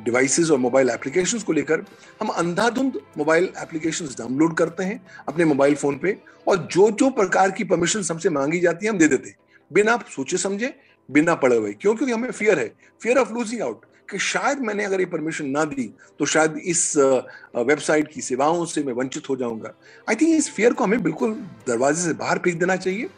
डिवाइसेस 0.00 0.50
और 0.50 0.58
मोबाइल 0.58 0.90
एप्लीकेशंस 0.90 1.42
को 1.42 1.52
लेकर, 1.52 1.80
हम 2.20 2.28
अंधाधुंध 2.28 2.98
मोबाइल 3.18 3.48
एप्लीकेशंस 3.62 4.16
डाउनलोड 4.18 4.56
करते 4.56 4.84
हैं 4.84 5.00
अपने 5.28 5.44
मोबाइल 5.44 5.74
फ़ोन 5.74 5.96
पे 5.98 6.16
और 6.48 6.56
जो 6.72 6.90
जो 6.90 7.08
प्रकार 7.10 7.50
की 7.50 7.64
परमिशन 7.64 8.04
हमसे 8.10 8.30
मांगी 8.30 8.60
जाती 8.60 8.86
है, 8.86 8.92
हम 8.92 8.98
दे 8.98 9.08
देते 9.08 9.28
हैं। 9.28 9.36
बिना 9.70 9.96
सोचे 10.10 10.36
समझे, 10.36 10.72
बिना 11.08 11.34
पढ़े 11.34 11.56
हुए। 11.56 11.72
क्यों? 11.72 11.94
क्योंकि 11.94 12.12
हमें 12.12 12.30
फियर 12.30 12.58
है। 12.58 12.68
फियर 13.02 13.18
ऑफ़ 13.18 13.32
लूजिंग 13.32 13.62
आउट 13.62 13.84
कि 14.10 14.18
शायद 14.18 14.60
मैंने 14.60 14.84
अगर 14.84 15.00
ये 15.00 15.06
परमिशन 15.06 15.46
ना 15.48 15.64
दी 15.64 15.90
तो 16.18 16.24
शायद 16.26 16.58
इस 16.64 16.96
वेबसाइट 16.96 18.12
की 18.12 18.20
सेवाओं 18.20 18.64
से 18.66 18.82
मैं 18.84 18.92
वंचित 18.92 19.28
हो 19.28 19.36
जाऊँगा। 19.36 19.74
आई 20.08 20.14
थिंक 20.14 20.36
इस 20.36 20.50
फियर 20.50 20.72
को 20.72 20.84
हमें 20.84 21.02
बिल्कुल 21.02 21.34
दरवाजे 21.68 22.02
से 22.02 22.14
बाहर 22.14 22.38
फेंक 22.38 22.58
देना 22.60 22.76
चाहिए 22.76 23.08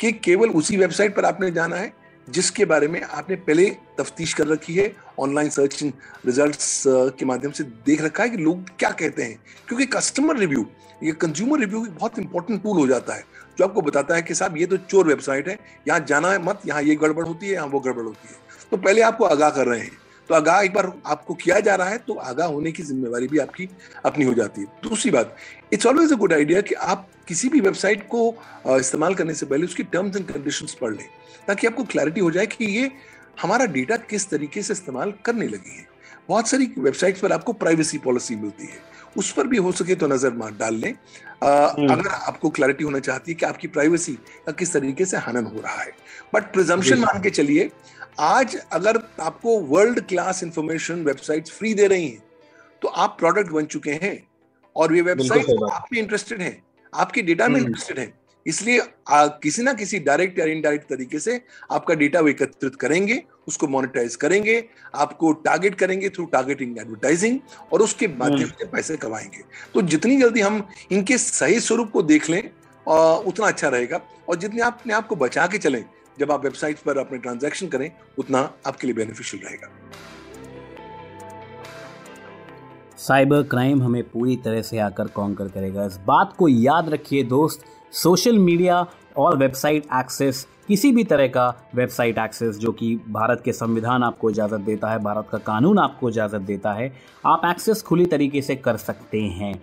कि 0.00 0.12
केवल 0.20 0.50
उसी 0.52 0.76
वेबसाइट 0.76 1.16
पर 1.16 1.24
आपने 1.24 1.50
जाना 1.50 1.76
है 1.76 2.01
जिसके 2.28 2.64
बारे 2.64 2.88
में 2.88 3.00
आपने 3.02 3.36
पहले 3.38 3.68
तफ्तीश 3.98 4.34
कर 4.34 4.46
रखी 4.46 4.74
है 4.74 4.92
ऑनलाइन 5.20 5.48
सर्च 5.50 5.82
रिजल्ट्स 6.26 6.82
के 6.86 7.24
माध्यम 7.24 7.52
से 7.52 7.64
देख 7.86 8.02
रखा 8.02 8.22
है 8.22 8.30
कि 8.30 8.36
लोग 8.36 8.68
क्या 8.78 8.90
कहते 8.90 9.22
हैं। 9.22 9.38
क्योंकि 9.68 9.86
कस्टमर 9.86 10.36
रिव्यू 10.36 10.66
ये 11.02 11.12
कंज्यूमर 11.12 11.58
रिव्यू 11.58 11.84
एक 11.86 11.94
बहुत 11.94 12.18
इंपॉर्टेंट 12.18 12.62
टूल 12.62 12.76
हो 12.78 12.86
जाता 12.86 13.14
है, 13.14 13.24
जो 13.58 13.64
आपको 13.64 13.80
बताता 13.80 14.14
है 14.14 14.22
कि 14.22 14.34
साहब, 14.34 14.56
ये 14.56 14.66
तो 14.66 14.76
चोर 14.76 15.06
वेबसाइट 15.06 15.48
है, 15.48 15.58
यहाँ 15.88 16.00
जाना 16.00 16.30
है 16.32 16.42
मत, 16.42 16.60
यहाँ 16.66 16.82
ये 16.82 16.94
गड़बड़ 16.96 17.26
होती 17.26 17.46
है, 17.46 17.52
यहाँ 17.52 17.66
वो 17.66 17.80
गड़बड़ 17.80 18.04
होती 18.04 18.28
है। 18.28 18.68
तो 18.70 18.76
पहले 18.76 19.02
आपको 19.02 19.24
आगाह 19.24 19.50
कर 19.50 19.66
रहे 19.66 19.80
हैं। 19.80 19.90
तो 20.28 20.34
आगाह 20.34 20.60
एक 20.62 20.72
बार 20.74 20.92
आपको 21.06 21.34
किया 21.34 21.58
जा 21.60 21.74
रहा 21.74 21.88
है 21.88 21.98
तो 21.98 22.14
आगाह 22.14 22.48
होने 22.48 22.72
की 22.72 22.82
जिम्मेवारी 22.82 23.28
भी 23.28 23.38
आपकी 23.38 23.68
अपनी 24.04 24.24
हो 24.24 24.34
जाती 24.34 24.60
है। 24.60 24.66
दूसरी 24.82 25.10
बात 25.10 25.36
it's 25.72 25.86
always 25.86 26.12
a 26.12 26.16
good 26.16 26.32
idea 26.32 26.60
कि 26.60 26.74
आप 26.74 27.08
किसी 27.28 27.48
भी 27.48 27.60
वेबसाइट 27.60 28.06
को 28.08 28.28
इस्तेमाल 28.70 29.14
करने 29.14 29.34
से 29.34 29.46
पहले 29.46 29.64
उसकी 29.64 29.82
टर्म्स 29.84 30.16
एंड 30.16 30.26
कंडीशंस 30.26 30.74
पढ़ 30.80 30.94
लें 30.94 31.06
ताकि 31.48 31.66
आपको 31.66 31.84
क्लैरिटी 31.84 32.20
हो 32.20 32.30
जाए 32.30 32.46
कि 32.46 32.64
ये 32.78 32.90
हमारा 33.42 33.66
डेटा 33.74 33.96
किस 33.96 34.28
तरीके 34.30 34.62
से 34.62 34.72
इस्तेमाल 34.72 35.12
करने 35.24 35.46
लगी 35.48 35.76
है। 35.76 35.86
बहुत 36.28 36.48
सारी 36.48 36.72
वेबसाइट्स 36.78 37.20
पर 37.20 37.32
आपको 37.32 37.52
प्राइवेसी 37.54 37.98
पॉलिसी 37.98 38.36
मिलती 38.36 38.66
है 38.66 38.90
उस 39.16 39.30
पर 39.32 39.46
भी 39.46 39.56
हो 39.58 39.70
सके 39.72 39.94
तो 39.94 40.06
नज़र 40.08 40.32
मार 40.32 40.50
डाल 40.58 40.74
लें। 40.74 40.92
हम्म। 41.44 41.92
अगर 41.92 42.08
आपको 42.08 42.50
क्लैरिटी 42.50 42.84
होना 42.84 42.98
चाहती 42.98 43.30
है 43.30 43.34
कि 43.34 43.46
आपकी 43.46 43.68
प्राइवेसी 43.68 44.12
का 44.46 44.52
किस 44.52 44.72
तरीके 44.72 45.04
से 45.04 45.16
हनन 45.18 45.46
हो 45.46 45.60
रहा 45.60 45.82
है। 45.82 45.90
बट 46.34 46.52
प्रिजम्पशन 46.52 46.98
मान 46.98 47.20
के 47.22 47.30
चलिए 47.30 47.70
आज 48.18 48.56
अगर 48.72 48.96
आपको 49.20 49.58
world 49.58 50.00
class 50.00 50.42
information 50.42 51.04
website 51.04 51.48
free 51.48 51.74
दे 51.74 51.86
रही 51.86 52.08
हैं 52.08 52.22
तो 52.82 52.88
आप 52.88 53.16
प्रोडक्ट 53.18 53.50
बन 53.50 53.64
चुके 53.64 53.92
हैं 53.92 54.28
और 54.76 54.94
ये 54.94 55.02
वेबसाइट 55.02 55.46
आप 55.72 55.86
में 55.92 55.98
इंटरेस्टेड 55.98 56.42
है 56.42 56.62
आपके 56.94 57.22
डेटा 57.22 57.48
में 57.48 57.60
इंटरेस्टेड। 57.60 57.98
है 57.98 58.12
इसलिए 58.46 58.80
आ, 59.08 59.26
किसी 59.26 59.62
ना 59.62 59.72
किसी 59.72 59.98
डायरेक्ट 59.98 60.38
या 60.38 60.44
इनडायरेक्ट 60.44 60.88
तरीके 60.88 61.18
से 61.18 61.40
आपका 61.72 61.94
डेटा 61.94 62.20
वो 62.20 62.28
एकत्रित 62.28 62.76
करेंगे 62.76 63.22
उसको 63.48 63.66
मोनेटाइज 63.66 64.16
करेंगे 64.16 64.64
आपको 64.94 65.32
टारगेट 65.32 65.74
करेंगे 65.74 66.08
थ्रू 66.08 66.24
टारगेटिंग 66.26 66.78
एडवर्टाइजिंग 66.78 67.38
और 67.72 67.82
उसके 67.82 68.08
माध्यम 68.08 68.38
हम्म। 68.38 68.58
से 68.58 68.66
पैसे 68.66 68.96
कमाएँगे 68.96 69.42
तो 69.74 69.82
जितनी 69.82 70.20
जल्दी 70.20 70.40
हम 70.40 70.66
इनके 70.92 71.18
सही 71.18 71.60
स्वरूप 71.60 71.90
को 71.90 72.02
देख 72.02 72.30
लें 72.30 72.42
उतना 72.86 73.46
अच्छा 73.46 73.68
रहेगा 73.68 74.00
और 74.28 74.36
जितने 74.36 74.62
आप 74.62 74.78
अपने 74.80 74.94
आप 74.94 75.06
को 75.06 75.16
बचा 75.16 75.46
के 75.46 75.58
चलें 75.58 75.84
जब 76.18 76.32
आप 76.32 76.44
वेबसाइट 76.44 76.78
पर 76.78 76.98
अपने 76.98 77.18
ट्रांजैक्शन 77.18 77.66
करें, 77.66 77.90
उतना 78.18 78.50
आपके 78.66 78.86
लिए 78.86 78.94
बेनिफिशियल 78.94 79.46
रहेगा। 79.46 79.68
साइबर 82.96 83.42
क्राइम 83.42 83.82
हमें 83.82 84.02
पूरी 84.10 84.36
तरह 84.36 84.62
से 84.62 84.78
आकर 84.78 85.06
कॉन्कर 85.06 85.48
करेगा? 85.48 85.84
इस 85.84 85.96
बात 85.96 86.34
को 86.38 86.48
याद 86.48 86.88
रखिए 86.88 87.22
दोस्त, 87.22 87.64
सोशल 87.92 88.38
मीडिया 88.38 88.86
और 89.16 89.36
वेबसाइट 89.36 89.86
एक्सेस, 89.94 90.46
किसी 90.68 90.92
भी 90.92 91.04
तरह 91.04 91.26
का 91.26 91.68
वेबसाइट 91.74 92.18
एक्सेस 92.18 92.56
जो 92.56 92.72
कि 92.72 93.00
भारत 93.08 93.42
के 93.44 93.52
संविधान 93.52 94.02
आपको 94.02 94.30
इजाज़त 94.30 94.60
देता 94.60 94.90
है, 94.90 94.98
भारत 94.98 95.28
का 95.32 95.38
कानून 95.38 95.78
आपको 95.78 96.10
इजाज़त 96.10 96.40
देता 96.40 96.72
है, 96.72 96.92
आप 97.26 97.42
एक्सेस 97.44 97.82
खुली 97.82 98.06
तरीके 98.06 98.42
से 98.42 98.56
कर 98.56 98.76
सकते 98.76 99.20
हैं। 99.20 99.54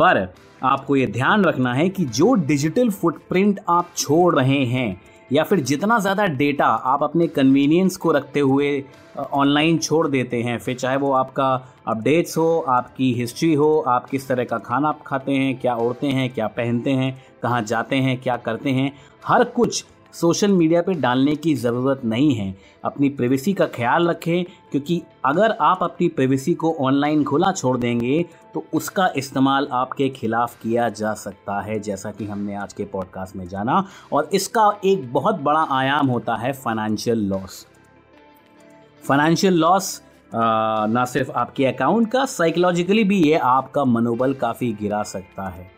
पर 0.00 0.34
आपको 0.62 0.96
ये 0.96 1.06
ध्यान 1.06 1.44
रखना 1.44 1.74
है 1.74 1.88
कि 1.88 2.04
जो 2.04 2.32
डिजिटल 2.34 2.90
फुटप्रिंट 2.90 3.60
आप 3.68 3.90
छोड़ 3.96 4.34
रहे 4.36 4.64
हैं, 4.64 5.00
या 5.32 5.42
फिर 5.44 5.60
जितना 5.60 5.98
ज़्यादा 5.98 6.26
डेटा 6.26 6.66
आप 6.66 7.02
अपने 7.02 7.26
कन्वीनियंस 7.26 7.96
को 7.96 8.12
रखते 8.12 8.40
हुए 8.40 8.84
ऑनलाइन 9.18 9.78
छोड़ 9.78 10.06
देते 10.08 10.42
हैं, 10.42 10.58
फिर 10.58 10.76
चाहे 10.76 10.96
वो 10.96 11.12
आपका 11.12 11.48
अपडेट्स 11.86 12.36
हो, 12.38 12.58
आपकी 12.68 13.12
हिस्ट्री 13.14 13.52
हो, 13.54 13.78
आप 13.88 14.08
किस 14.10 14.28
तरह 14.28 14.44
का 14.44 14.58
खाना 14.58 14.94
खाते 15.06 15.32
हैं, 15.32 15.58
क्या 15.60 15.74
ओढ़ते 15.76 16.06
हैं, 16.06 16.28
क्या 16.30 16.46
पहनते 16.46 16.90
हैं, 16.90 17.16
कहाँ 17.42 17.62
जाते 17.62 17.96
हैं, 17.96 18.20
क्या 18.20 18.36
करते 18.36 18.70
हैं, 18.70 18.92
हर 19.26 19.44
कुछ 19.44 19.84
सोशल 20.14 20.52
मीडिया 20.52 20.80
पे 20.82 20.94
डालने 20.94 21.34
की 21.36 21.54
ज़रूरत 21.54 22.00
नहीं 22.04 22.34
है। 22.34 22.54
अपनी 22.84 23.08
प्रिवेसी 23.08 23.52
का 23.52 23.66
ख्याल 23.66 24.08
रखें, 24.08 24.44
क्योंकि 24.70 25.00
अगर 25.24 25.50
आप 25.52 25.82
अपनी 25.82 26.08
प्रिवेसी 26.08 26.54
को 26.54 26.74
ऑनलाइन 26.80 27.24
खुला 27.24 27.52
छोड़ 27.52 27.76
देंगे 27.78 28.24
तो 28.54 28.64
उसका 28.74 29.10
इस्तेमाल 29.16 29.68
आपके 29.72 30.08
खिलाफ 30.08 30.56
किया 30.62 30.88
जा 30.90 31.12
सकता 31.14 31.60
है, 31.60 31.78
जैसा 31.80 32.10
कि 32.10 32.26
हमने 32.26 32.54
आज 32.54 32.72
के 32.72 32.84
पॉडकास्ट 32.84 33.36
में 33.36 33.46
जाना। 33.48 33.84
और 34.12 34.28
इसका 34.32 34.72
एक 34.84 35.12
बहुत 35.12 35.40
बड़ा 35.40 35.66
आयाम 35.70 36.06
होता 36.06 36.36
है 36.36 36.52
फाइनेंशियल 36.54 37.26
लॉस 37.28 37.66
फाइनेंशियल 39.04 39.54
लॉस 39.54 40.00
ना 40.32 41.04
सिर्फ़ 41.04 41.30
आपके 41.32 41.66
अकाउंट 41.66 42.10
का 42.10 42.24
साइकोलॉजिकली 42.26 43.04
भी 43.04 43.22
ये 43.22 43.34
आपका 43.34 43.84
मनोबल 43.84 44.34
काफ़ी 44.36 44.72
गिरा 44.72 45.02
सकता 45.04 45.48
है। 45.48 45.70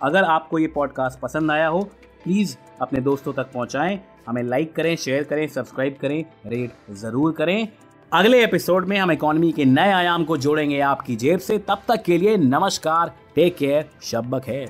अगर 0.00 0.24
आपको 0.24 0.58
ये 0.58 0.66
पॉडकास्ट 0.66 1.20
पसंद 1.20 1.50
आया 1.50 1.68
हो 1.68 1.82
प्लीज़ 2.24 2.56
अपने 2.82 3.00
दोस्तों 3.00 3.32
तक 3.32 3.52
पहुंचाएँ। 3.52 3.98
हमें 4.28 4.42
लाइक 4.42 4.74
करें 4.74 4.94
शेयर 4.96 5.24
करें 5.24 5.46
सब्सक्राइब 5.48 5.96
करें 6.00 6.24
रेट 6.46 6.92
ज़रूर 6.92 7.32
करें। 7.32 7.68
अगले 8.12 8.42
एपिसोड 8.44 8.86
में 8.86 8.96
हम 8.98 9.12
इकोनॉमी 9.12 9.52
के 9.52 9.64
नए 9.64 9.92
आयाम 9.92 10.24
को 10.24 10.36
जोड़ेंगे 10.36 10.80
आपकी 10.80 11.16
जेब 11.16 11.38
से। 11.38 11.58
तब 11.58 11.82
तक 11.88 12.02
के 12.02 12.18
लिए 12.18 12.36
नमस्कार 12.36 13.12
टेक 13.34 13.56
केयर 13.56 13.88
शब्बक 14.02 14.44
है 14.44 14.64